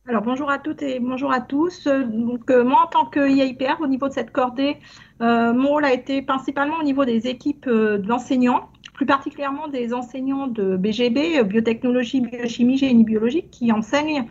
[0.09, 1.85] Alors bonjour à toutes et bonjour à tous.
[1.85, 4.77] Donc euh, moi en tant que IAIPR au niveau de cette cordée,
[5.21, 9.93] euh, mon rôle a été principalement au niveau des équipes euh, d'enseignants, plus particulièrement des
[9.93, 14.23] enseignants de BGB, biotechnologie, biochimie, génie biologique, qui enseignent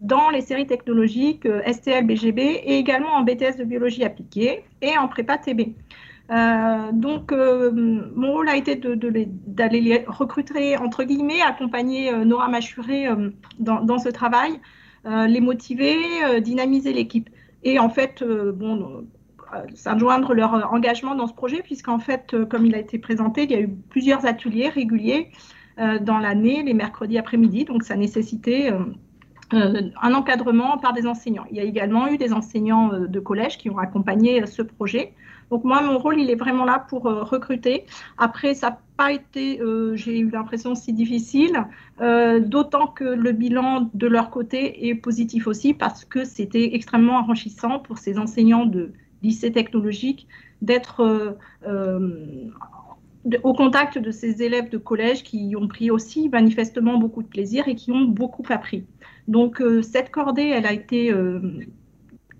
[0.00, 5.08] dans les séries technologiques STL, BGB et également en BTS de biologie appliquée et en
[5.08, 5.74] prépa TB.
[6.92, 13.08] donc, mon rôle a été d'aller les recruter, entre guillemets, accompagner Nora Machuré
[13.58, 17.28] dans, ce travail, euh, les motiver, euh, dynamiser l'équipe.
[17.62, 19.06] Et en fait, euh, bon,
[19.74, 23.54] s'adjoindre leur engagement dans ce projet, puisqu'en fait, comme il a été présenté, il y
[23.54, 25.30] a eu plusieurs ateliers réguliers
[25.76, 28.72] dans l'année, les mercredis après-midi, donc ça nécessitait
[29.52, 31.44] un encadrement par des enseignants.
[31.50, 35.14] Il y a également eu des enseignants de collège qui ont accompagné ce projet.
[35.50, 37.86] Donc moi, mon rôle, il est vraiment là pour recruter.
[38.18, 39.60] Après, ça n'a pas été,
[39.94, 41.64] j'ai eu l'impression, si difficile,
[41.98, 47.80] d'autant que le bilan de leur côté est positif aussi parce que c'était extrêmement enrichissant
[47.80, 48.92] pour ces enseignants de
[49.22, 50.28] lycée technologique
[50.62, 51.36] d'être
[53.42, 57.68] au contact de ces élèves de collège qui ont pris aussi manifestement beaucoup de plaisir
[57.68, 58.84] et qui ont beaucoup appris.
[59.28, 61.40] Donc euh, cette cordée, elle a été euh,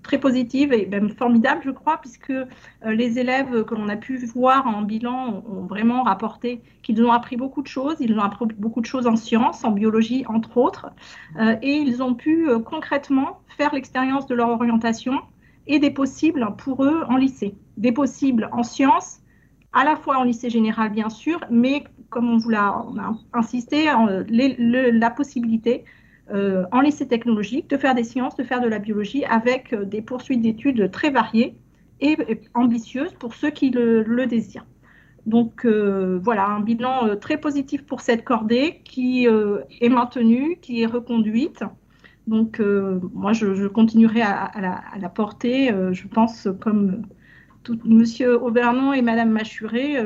[0.05, 2.45] très positive et même formidable, je crois, puisque euh,
[2.83, 7.35] les élèves que l'on a pu voir en bilan ont vraiment rapporté qu'ils ont appris
[7.35, 7.97] beaucoup de choses.
[7.99, 10.87] Ils ont appris beaucoup de choses en sciences, en biologie, entre autres,
[11.61, 15.21] et ils ont pu concrètement faire l'expérience de leur orientation
[15.67, 17.55] et des possibles pour eux en lycée.
[17.77, 19.19] Des possibles en sciences,
[19.73, 22.85] à la fois en lycée général, bien sûr, mais comme on vous l'a
[23.33, 23.87] insisté,
[24.29, 25.83] la possibilité
[26.33, 29.85] euh, en lycée technologique de faire des sciences, de faire de la biologie avec euh,
[29.85, 31.55] des poursuites d'études très variées
[32.01, 32.17] et,
[32.55, 34.65] ambitieuses pour ceux qui le, désirent.
[35.27, 40.87] Donc euh, voilà, un bilan très positif pour cette cordée qui est maintenue, qui est
[40.87, 41.63] reconduite.
[42.27, 42.59] Donc
[43.13, 47.03] moi, je, continuerai à, la, porter, je pense, comme
[47.85, 49.97] Monsieur Auvernon et Madame Machuré,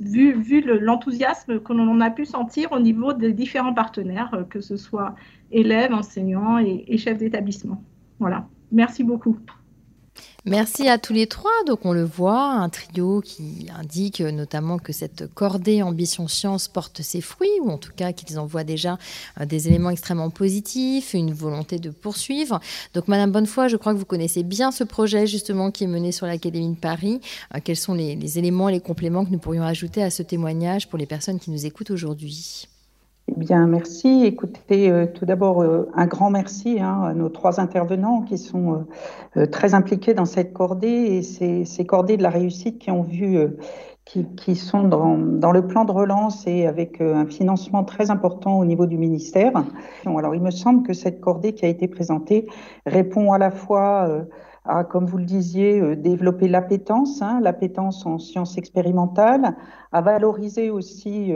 [0.00, 4.76] vu, l'enthousiasme que l'on a pu sentir au niveau des différents partenaires, euh, que ce
[4.76, 5.14] soit
[5.52, 7.82] élèves, enseignants et chefs d'établissement.
[8.18, 8.48] Voilà.
[8.72, 9.38] Merci beaucoup.
[10.46, 11.50] Merci à tous les trois.
[11.66, 17.02] Donc on le voit, un trio qui indique notamment que cette cordée ambition science porte
[17.02, 18.98] ses fruits, ou en tout cas qu'ils envoient déjà
[19.38, 22.58] euh, des éléments extrêmement positifs, une volonté de poursuivre.
[22.94, 26.10] Donc Madame Bonnefoy, je crois que vous connaissez bien ce projet justement qui est mené
[26.10, 27.20] sur l'Académie de Paris.
[27.54, 30.22] Euh, quels sont les, les éléments et les compléments que nous pourrions ajouter à ce
[30.22, 32.66] témoignage pour les personnes qui nous écoutent aujourd'hui?
[33.32, 34.24] Eh bien, merci.
[34.24, 38.86] Écoutez, euh, tout d'abord, euh, un grand merci hein, à nos trois intervenants qui sont
[39.36, 43.02] euh, très impliqués dans cette cordée et ces, ces, cordées de la réussite qui ont
[43.02, 43.38] vu,
[44.04, 48.86] qui, sont dans, le plan de relance et avec un financement très important au niveau
[48.86, 49.52] du ministère.
[50.04, 52.46] Alors, il me semble que cette cordée qui a été présentée
[52.86, 54.26] répond à la fois
[54.64, 59.54] à, comme vous le disiez, développer l'appétence, hein, l'appétence en sciences expérimentales,
[59.92, 61.32] à valoriser aussi,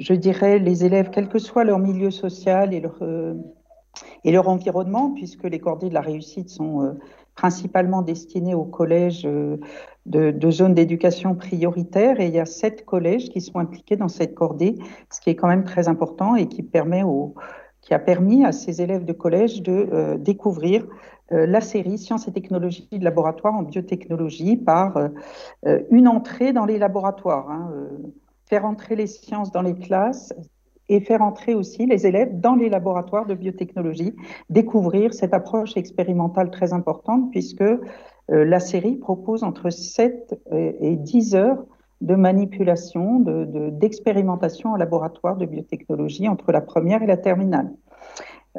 [0.00, 3.34] je dirais, les élèves, quel que soit leur milieu social et leur, euh,
[4.24, 6.96] environnement, puisque les cordées de la réussite sont
[7.36, 9.60] principalement destinées aux collèges de,
[10.06, 12.20] de zones d'éducation prioritaire.
[12.20, 14.74] Et il y a sept collèges qui sont impliqués dans cette cordée,
[15.10, 17.02] ce qui est quand même très important et qui permet
[17.90, 20.86] a permis à ces élèves de collège de découvrir
[21.32, 25.08] euh, la série Sciences et technologies de laboratoire en biotechnologie par euh,
[25.66, 27.48] euh, une entrée dans les laboratoires.
[27.50, 27.72] Hein,
[28.50, 30.34] faire entrer les sciences dans les classes
[30.88, 34.12] et faire entrer aussi les élèves dans les laboratoires de biotechnologie,
[34.50, 37.64] découvrir cette approche expérimentale très importante puisque
[38.28, 41.64] la série propose entre 7 et 10 heures
[42.00, 47.70] de manipulation, d'expérimentation de, en laboratoire de biotechnologie entre la première et la terminale.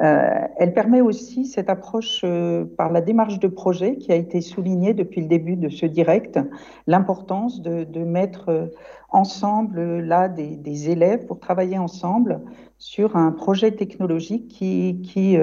[0.00, 4.40] Euh, elle permet aussi cette approche euh, par la démarche de projet qui a été
[4.40, 6.38] soulignée depuis le début de ce direct,
[6.86, 8.66] l'importance de, mettre euh,
[9.10, 12.40] ensemble là des, élèves pour travailler ensemble
[12.78, 15.38] sur un projet technologique qui,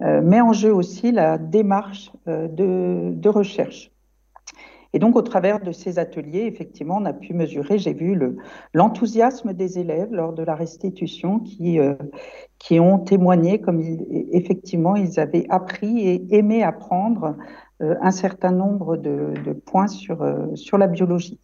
[0.00, 3.90] met en jeu aussi la démarche de recherche.
[4.96, 8.18] Et donc, au travers de ces ateliers, effectivement, on a pu mesurer, j'ai vu
[8.72, 11.96] l'enthousiasme des élèves lors de la restitution qui, euh,
[12.80, 13.82] ont témoigné comme
[14.32, 17.36] effectivement ils avaient appris et aimé apprendre
[17.82, 21.40] euh, un certain nombre de, points sur, euh, sur la biologie.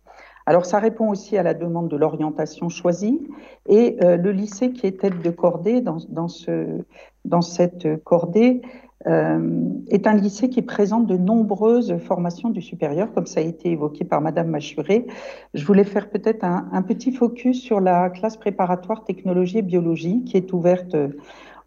[0.46, 3.20] Alors, ça répond aussi à la demande de l'orientation choisie.
[3.68, 6.82] Et le lycée qui est tête de cordée dans, dans, ce,
[7.26, 8.62] dans cette cordée
[9.06, 14.04] est un lycée qui présente de nombreuses formations du supérieur, comme ça a été évoqué
[14.04, 15.06] par Madame Machuré.
[15.54, 20.36] Je voulais faire peut-être un, petit focus sur la classe préparatoire technologie et biologie qui
[20.36, 20.96] est ouverte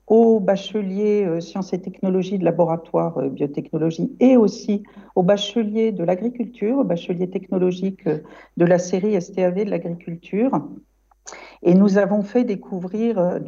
[0.07, 4.83] aux bacheliers euh, sciences et technologies de laboratoire euh, biotechnologie et aussi
[5.15, 10.51] aux bacheliers de l'agriculture, aux bacheliers technologiques de la série STAV de l'agriculture
[11.63, 13.39] et nous avons fait découvrir euh,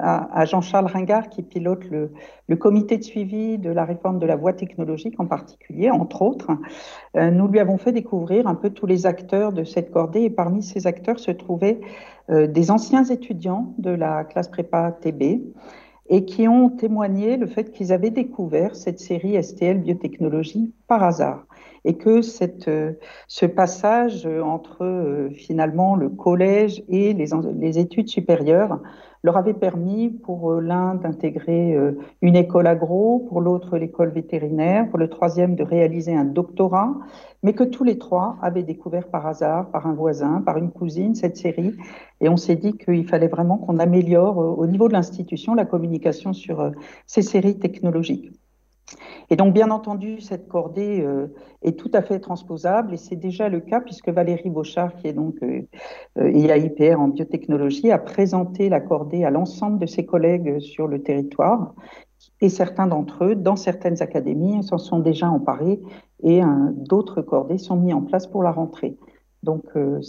[0.00, 4.52] à, Jean-Charles Ringard, qui pilote le, comité de suivi de la réforme de la voie
[4.52, 6.50] technologique en particulier, entre autres,
[7.16, 10.22] euh, nous lui avons fait découvrir un peu tous les acteurs de cette cordée.
[10.22, 11.80] Et parmi ces acteurs se trouvaient
[12.30, 15.22] euh, des anciens étudiants de la classe prépa TB
[16.12, 21.46] et qui ont témoigné le fait qu'ils avaient découvert cette série STL biotechnologie par hasard
[21.84, 22.20] et que
[22.68, 22.92] euh,
[23.26, 28.80] ce passage entre euh, finalement le collège et les, études supérieures
[29.22, 34.88] leur avait permis pour euh, l'un d'intégrer euh, une école agro, pour l'autre l'école vétérinaire,
[34.88, 36.94] pour le troisième de réaliser un doctorat,
[37.42, 41.14] mais que tous les trois avaient découvert par hasard, par un voisin, par une cousine,
[41.14, 41.74] cette série.
[42.20, 46.32] Et on s'est dit qu'il fallait vraiment qu'on améliore au niveau de l'institution la communication
[46.32, 46.72] sur
[47.06, 48.32] ces séries technologiques.
[49.30, 51.28] Et donc, bien entendu, cette cordée euh,
[51.62, 55.12] est tout à fait transposable et c'est déjà le cas puisque Valérie Beauchard, qui est
[55.12, 55.62] donc euh,
[56.16, 61.74] IAIPR en biotechnologie, a présenté la cordée à l'ensemble de ses collègues sur le territoire
[62.40, 65.80] et certains d'entre eux, dans certaines académies, s'en sont déjà emparés
[66.22, 66.42] et
[66.74, 68.96] d'autres cordées sont mis en place pour la rentrée.
[69.42, 70.00] Donc, euh,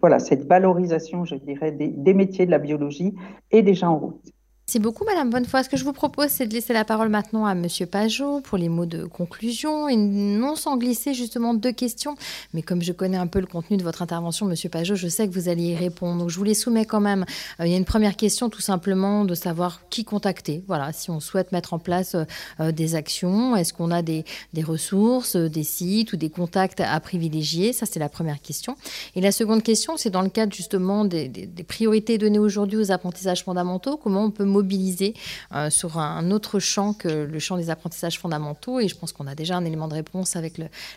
[0.00, 3.14] voilà, cette valorisation, je dirais, des métiers de la biologie
[3.50, 4.32] est déjà en route.
[4.68, 5.62] Merci beaucoup, Madame Bonnefoy.
[5.62, 8.58] Ce que je vous propose, c'est de laisser la parole maintenant à Monsieur Pajot pour
[8.58, 12.16] les mots de conclusion et non sans glisser justement deux questions.
[12.52, 15.28] Mais comme je connais un peu le contenu de votre intervention, Monsieur Pajot, je sais
[15.28, 16.18] que vous alliez y répondre.
[16.18, 17.24] Donc, je vous les soumets quand même.
[17.60, 20.64] Euh, il y a une première question, tout simplement, de savoir qui contacter.
[20.66, 22.16] Voilà, si on souhaite mettre en place
[22.58, 24.24] euh, des actions, est-ce qu'on a des,
[24.64, 27.72] ressources, des sites ou des contacts à privilégier?
[27.72, 28.74] Ça, c'est la première question.
[29.14, 32.90] Et la seconde question, c'est dans le cadre justement des, des priorités données aujourd'hui aux
[32.90, 35.14] apprentissages fondamentaux, comment on peut mobiliser
[35.54, 38.80] euh, sur un autre champ que le champ des apprentissages fondamentaux.
[38.80, 40.54] Et je pense qu'on a déjà un élément de réponse avec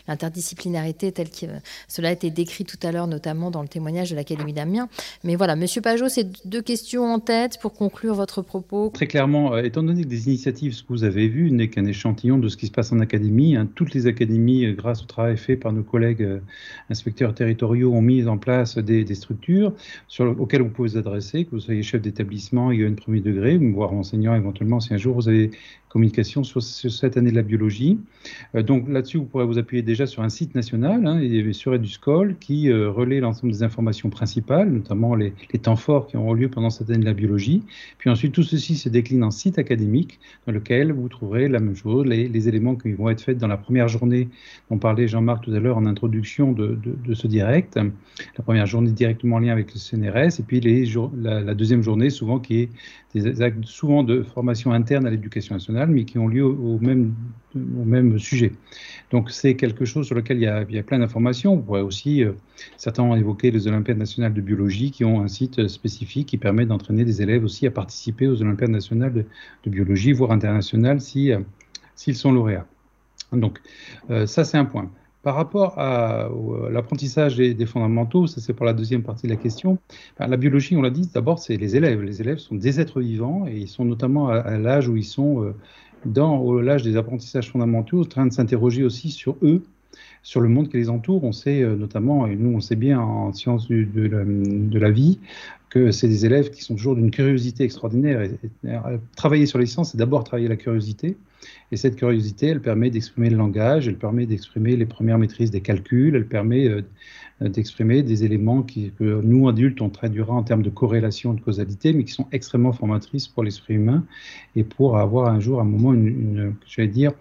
[0.08, 1.46] l'interdisciplinarité tel que
[1.88, 4.88] cela a été décrit tout à l'heure, notamment dans le témoignage de l'Académie d'Amiens.
[5.24, 8.90] Mais voilà, Monsieur Pajot, c'est deux questions en tête pour conclure votre propos.
[8.94, 11.84] Très clairement, euh, étant donné que des initiatives, ce que vous avez vu, n'est qu'un
[11.84, 15.06] échantillon de ce qui se passe en académie, hein, toutes les académies, euh, grâce au
[15.06, 16.26] travail fait par nos collègues
[16.88, 19.72] inspecteurs territoriaux, ont mis en place des, structures
[20.18, 23.20] auxquelles vous pouvez vous adresser, que vous soyez chef d'établissement, il y a un premier
[23.20, 25.50] degré, voire enseignant éventuellement si un jour vous avez
[25.90, 27.98] communication sur, cette année de la biologie.
[28.54, 31.20] Euh, donc là-dessus, vous pourrez vous appuyer déjà sur un site national, hein,
[31.52, 36.32] sur EduScol, qui euh, relaie l'ensemble des informations principales, notamment les, temps forts qui auront
[36.32, 37.62] lieu pendant cette année de la biologie.
[37.98, 41.76] Puis ensuite, tout ceci se décline en site académique, dans lequel vous trouverez la même
[41.76, 44.28] chose, les, éléments qui vont être faits dans la première journée
[44.70, 46.78] dont parlait Jean-Marc tout à l'heure en introduction de,
[47.12, 47.76] ce direct.
[48.38, 52.08] La première journée directement en lien avec le CNRS, et puis la, la, deuxième journée,
[52.08, 52.68] souvent qui est
[53.12, 57.14] des actes souvent de formation interne à l'éducation nationale, mais qui ont lieu au, même,
[57.54, 58.52] au même sujet.
[59.10, 61.54] Donc c'est quelque chose sur lequel il y a, il y a plein d'informations.
[61.54, 62.32] On pourrait aussi, euh,
[62.76, 66.66] certains ont évoqué les Olympiades nationales de biologie, qui ont un site spécifique qui permet
[66.66, 69.12] d'entraîner des élèves aussi à participer aux Olympiades nationales
[69.64, 71.40] de, biologie, voire internationales, si, euh,
[71.94, 72.66] s'ils sont lauréats.
[73.32, 73.60] Donc
[74.10, 74.90] euh, ça c'est un point.
[75.22, 76.30] Par rapport à,
[76.70, 79.78] l'apprentissage des, fondamentaux, ça c'est pour la deuxième partie de la question,
[80.18, 82.02] la biologie, on l'a dit, d'abord c'est les élèves.
[82.02, 85.44] Les élèves sont des êtres vivants et ils sont notamment à, l'âge où ils sont
[85.44, 85.54] euh,
[86.06, 89.62] dans l'âge des apprentissages fondamentaux, en train de s'interroger aussi sur eux,
[90.22, 91.24] sur le monde qui les entoure.
[91.24, 95.18] On sait euh, notamment, et nous on sait bien en sciences de, la, vie,
[95.68, 98.22] que c'est des élèves qui sont toujours d'une curiosité extraordinaire.
[98.22, 98.30] Et,
[99.16, 101.16] travailler sur les sciences, c'est d'abord travailler la curiosité.
[101.72, 105.62] Et cette curiosité, elle permet d'exprimer le langage, elle permet d'exprimer les premières maîtrises des
[105.62, 106.82] calculs, elle permet euh,
[107.40, 111.92] d'exprimer des éléments qui, que nous, adultes, on traduira en termes de corrélation, de causalité,
[111.92, 114.04] mais qui sont extrêmement formatrices pour l'esprit humain
[114.56, 117.12] et pour avoir un jour, un moment, une, je vais dire,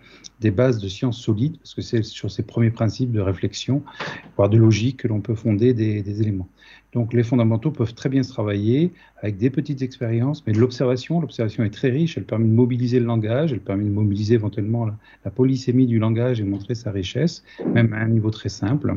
[0.41, 3.81] des bases de sciences solides, parce que c'est sur ces premiers principes de réflexion,
[4.35, 6.47] voire de logique, que l'on peut fonder des éléments.
[6.93, 11.21] Donc les fondamentaux peuvent très bien se travailler avec des petites expériences, mais de l'observation.
[11.21, 14.87] L'observation est très riche, elle permet de mobiliser le langage, elle permet de mobiliser éventuellement
[14.87, 18.95] la, polysémie du langage et montrer sa richesse, même à un niveau très simple.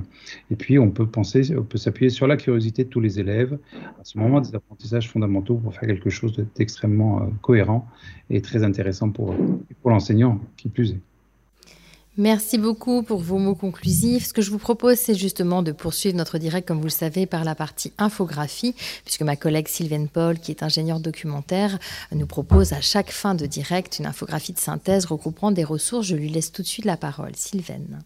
[0.50, 3.58] Et puis on peut penser, on peut s'appuyer sur la curiosité de tous les élèves
[3.74, 7.86] à ce moment des apprentissages fondamentaux pour faire quelque chose d'extrêmement euh, cohérent
[8.30, 9.34] et très intéressant pour,
[9.82, 11.11] pour l'enseignant, qui plus est.
[12.18, 14.26] Merci beaucoup pour vos mots conclusifs.
[14.26, 17.24] Ce que je vous propose, c'est justement de poursuivre notre direct, comme vous le savez,
[17.24, 18.74] par la partie infographie,
[19.06, 21.78] puisque ma collègue Sylvaine Paul, qui est ingénieure documentaire,
[22.14, 26.06] nous propose à chaque fin de direct une infographie de synthèse regroupant des ressources.
[26.06, 27.34] Je lui laisse tout de suite la parole.
[27.34, 28.02] Sylvaine.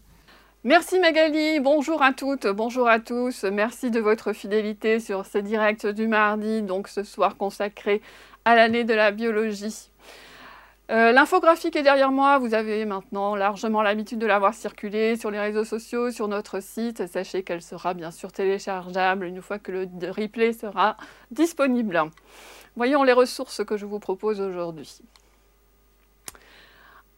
[0.63, 3.43] Merci Magali, bonjour à toutes, bonjour à tous.
[3.43, 8.01] Merci de votre fidélité sur ce direct du mardi, donc ce soir consacré
[8.45, 9.89] à l'année de la biologie.
[10.89, 15.17] Euh, l'infographie qui est derrière moi, vous avez maintenant largement l'habitude de la voir circuler
[15.17, 17.07] sur les réseaux sociaux, sur notre site.
[17.07, 20.95] Sachez qu'elle sera bien sûr téléchargeable une fois que le replay sera
[21.29, 22.01] disponible.
[22.77, 25.01] Voyons les ressources que je vous propose aujourd'hui.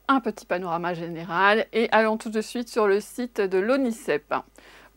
[0.07, 4.33] Un petit panorama général et allons tout de suite sur le site de l'ONICEP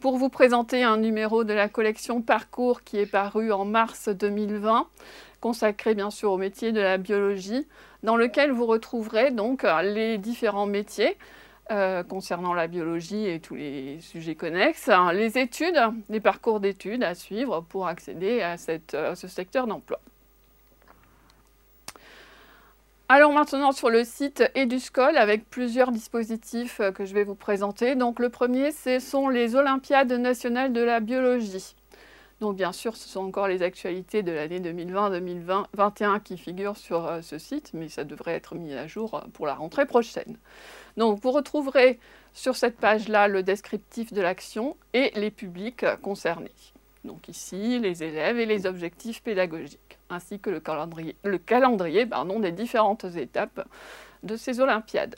[0.01, 4.89] pour vous présenter un numéro de la collection Parcours qui est paru en mars 2020,
[5.41, 7.69] consacré bien sûr au métier de la biologie
[8.03, 11.17] dans lequel vous retrouverez donc les différents métiers
[11.71, 15.81] euh, concernant la biologie et tous les sujets connexes, hein, les études,
[16.11, 20.01] les parcours d'études à suivre pour accéder à, ce secteur d'emploi.
[23.09, 27.95] Alors maintenant sur le site Eduscol avec plusieurs dispositifs euh, que je vais vous présenter.
[27.95, 31.77] Donc le premier, ce sont les Olympiades nationales de la biologie.
[32.43, 37.23] Donc bien sûr, ce sont encore les actualités de l'année 2020-2021 qui figurent sur euh,
[37.23, 40.37] ce site, mais ça devrait être mis à jour euh, pour la rentrée prochaine.
[40.97, 42.01] Donc vous retrouverez
[42.33, 46.51] sur cette page-là le descriptif de l'action et les publics concernés.
[47.05, 52.09] Donc ici, les élèves et les objectifs pédagogiques, ainsi que le calendrier, le calendrier
[52.41, 53.69] des différentes étapes
[54.25, 55.15] de ces Olympiades.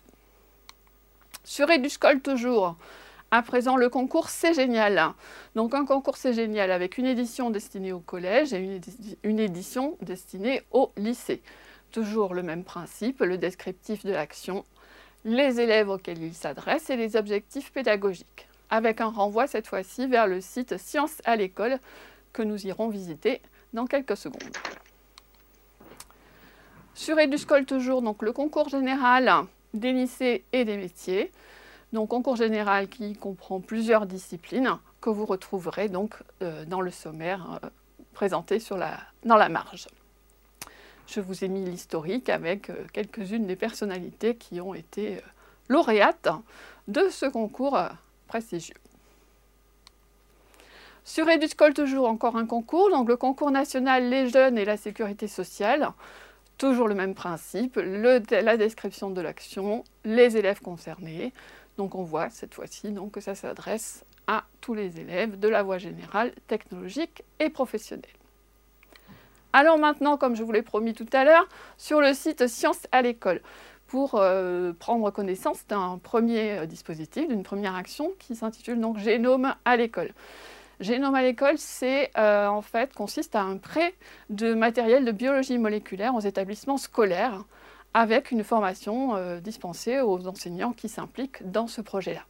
[1.43, 2.77] Sur Eduscol toujours,
[3.35, 5.13] à présent le concours C'est Génial.
[5.57, 8.81] Donc un concours C'est Génial avec une édition destinée au collège et
[9.25, 11.43] une, édition destinée au lycée.
[11.91, 14.65] Toujours le même principe, le descriptif de l'action,
[15.25, 20.29] les élèves auxquels il s'adresse et les objectifs pédagogiques avec un renvoi cette fois-ci vers
[20.29, 21.81] le site Sciences à l'école
[22.33, 24.57] que nous irons visiter dans quelques secondes.
[26.95, 29.29] Sur Eduscol toujours, donc le concours général
[29.73, 31.33] des lycées et des métiers.
[31.95, 37.61] Donc concours général qui comprend plusieurs disciplines que vous retrouverez donc euh, dans le sommaire
[37.63, 37.69] euh,
[38.15, 38.59] présenté
[39.25, 39.87] dans la marge.
[41.07, 45.21] Je vous ai mis l'historique avec euh, quelques-unes des personnalités qui ont été
[45.69, 46.29] lauréates
[46.89, 47.79] de ce concours
[48.27, 48.75] prestigieux.
[51.05, 55.29] Sur Eduscol, toujours encore un concours, donc le concours national Les Jeunes et la Sécurité
[55.29, 55.93] sociale.
[56.59, 61.33] Toujours le même principe, la description de l'action, les élèves concernés.
[61.79, 65.79] Donc on voit cette fois-ci que ça s'adresse à tous les élèves de la voie
[65.79, 68.05] générale, technologique et professionnelle.
[69.53, 73.03] Alors maintenant, comme je vous l'ai promis tout à l'heure, sur le site Sciences à
[73.03, 73.41] l'école
[73.87, 79.55] pour euh, prendre connaissance d'un premier euh, dispositif, d'une première action qui s'intitule donc Génome
[79.65, 80.13] à l'école.
[80.81, 83.95] Génome à l'école, c'est euh, en fait consiste à un prêt
[84.31, 87.45] de matériel de biologie moléculaire aux établissements scolaires
[87.95, 92.23] avec une formation dispensée aux enseignants qui s'impliquent dans ce projet-là.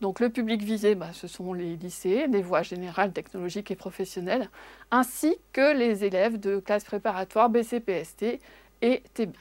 [0.00, 4.48] Donc le public visé, bah, ce sont les lycées, des voies générales, technologiques et professionnelles,
[4.92, 8.40] ainsi que les élèves de classes préparatoires BCPST
[8.82, 9.32] et TB.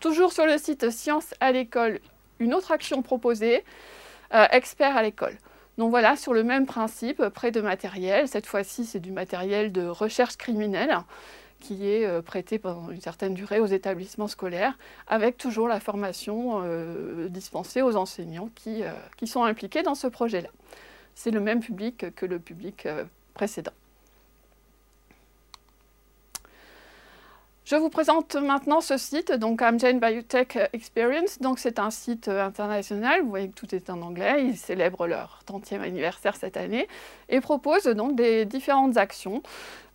[0.00, 2.00] Toujours sur le site Sciences à l'école,
[2.38, 3.64] une autre action proposée,
[4.32, 5.36] euh, experts à l'école.
[5.76, 8.28] Donc voilà, sur le même principe, prêt de matériel.
[8.28, 10.96] Cette fois-ci, c'est du matériel de recherche criminelle
[11.60, 16.62] qui est euh, prêté pendant une certaine durée aux établissements scolaires, avec toujours la formation
[16.64, 18.82] euh, dispensée aux enseignants qui,
[19.16, 20.48] qui, sont impliqués dans ce projet-là.
[21.14, 22.88] C'est le même public que le public
[23.34, 23.72] précédent.
[27.66, 31.38] Je vous présente maintenant ce site, donc Amgen Biotech Experience.
[31.40, 34.46] Donc c'est un site euh, international, vous voyez que tout est en anglais.
[34.46, 36.88] Ils célèbrent leur 30e anniversaire cette année
[37.28, 39.42] et proposent donc des différentes actions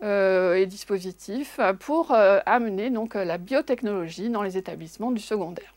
[0.03, 5.73] euh, et dispositifs pour euh, amener donc la biotechnologie dans les établissements du secondaire.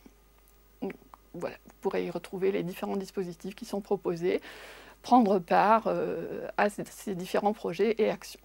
[1.35, 4.41] Voilà, vous pourrez y retrouver les différents dispositifs qui sont proposés,
[5.03, 5.93] prendre part
[6.57, 8.41] à ces différents projets et actions.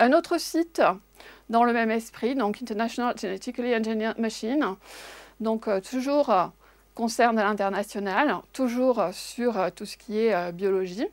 [0.00, 0.80] Un autre site
[1.50, 4.76] dans le même esprit, donc International Genetically Engineered Machine,
[5.40, 6.46] donc euh, toujours euh,
[6.94, 11.06] concerne l'international, toujours euh, sur tout ce qui est biologie.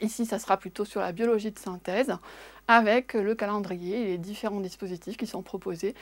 [0.00, 2.16] Ici, ça sera plutôt sur la biologie de synthèse,
[2.66, 5.94] avec le calendrier et les différents dispositifs qui sont proposés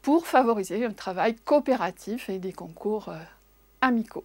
[0.00, 3.12] pour favoriser un travail coopératif et des concours
[3.80, 4.24] amicaux.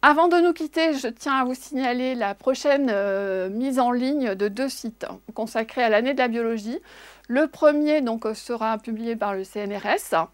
[0.00, 4.36] Avant de nous quitter, je tiens à vous signaler la prochaine euh, mise en ligne
[4.36, 6.78] de deux sites consacrés à l'année de la biologie.
[7.26, 10.28] Le premier donc, sera publié par le CNRS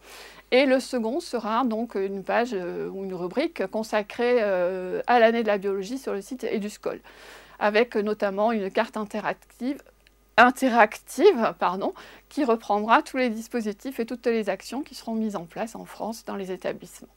[0.51, 5.43] et le second sera donc une page euh, ou une rubrique consacrée euh, à l'année
[5.43, 7.01] de la biologie sur le site Eduscol,
[7.59, 9.83] avec notamment une carte interactive
[12.29, 15.87] qui reprendra tous les dispositifs et toutes les actions qui seront mises en place en
[15.87, 17.09] France dans les établissements.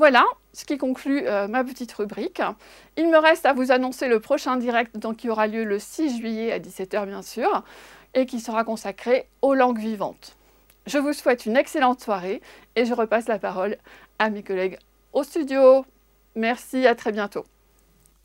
[0.00, 0.24] Voilà
[0.54, 2.40] ce qui conclut euh, ma petite rubrique.
[2.96, 6.52] Il me reste à vous annoncer le prochain direct qui aura lieu le 6 juillet
[6.52, 7.62] à 17h bien sûr
[8.14, 10.38] et qui sera consacré aux langues vivantes.
[10.86, 12.40] Je vous souhaite une excellente soirée
[12.76, 13.76] et je repasse la parole
[14.18, 14.78] à mes collègues
[15.12, 15.84] au studio.
[16.34, 17.44] Merci, à très bientôt.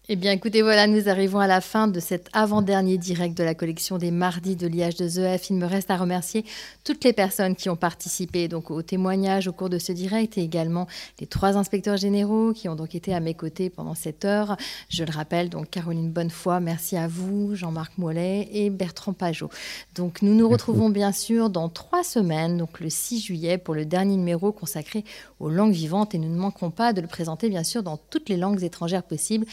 [0.08, 3.56] Eh bien, écoutez, voilà, nous arrivons à la fin de cet avant-dernier direct de la
[3.56, 5.50] collection des mardis de l'IH de ZEF.
[5.50, 6.46] Il me reste à remercier
[6.84, 10.44] toutes les personnes qui ont participé donc au témoignage au cours de ce direct et
[10.44, 10.86] également
[11.20, 14.58] les trois inspecteurs généraux qui ont donc été à mes côtés pendant cette heure.
[14.90, 19.50] Je le rappelle, donc Caroline Bonnefoy, merci à vous, Jean-Marc Mollet et Bertrand Pajot.
[19.96, 23.86] Donc, nous nous retrouvons bien sûr dans trois semaines, donc le 6 juillet, pour le
[23.86, 25.04] dernier numéro consacré
[25.40, 28.30] aux langues vivantes et nous ne manquerons pas de le présenter bien sûr dans toutes
[28.30, 29.48] les langues étrangères possibles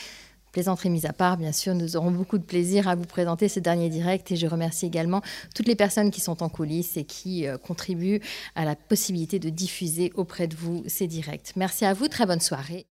[0.53, 3.59] Plaisanterie mise à part, bien sûr, nous aurons beaucoup de plaisir à vous présenter ce
[3.59, 5.23] dernier direct et je remercie également
[5.55, 8.21] toutes les personnes qui sont en coulisses et qui euh, contribuent
[8.55, 11.53] à la possibilité de diffuser auprès de vous ces directs.
[11.57, 12.87] Merci à vous, très bonne soirée.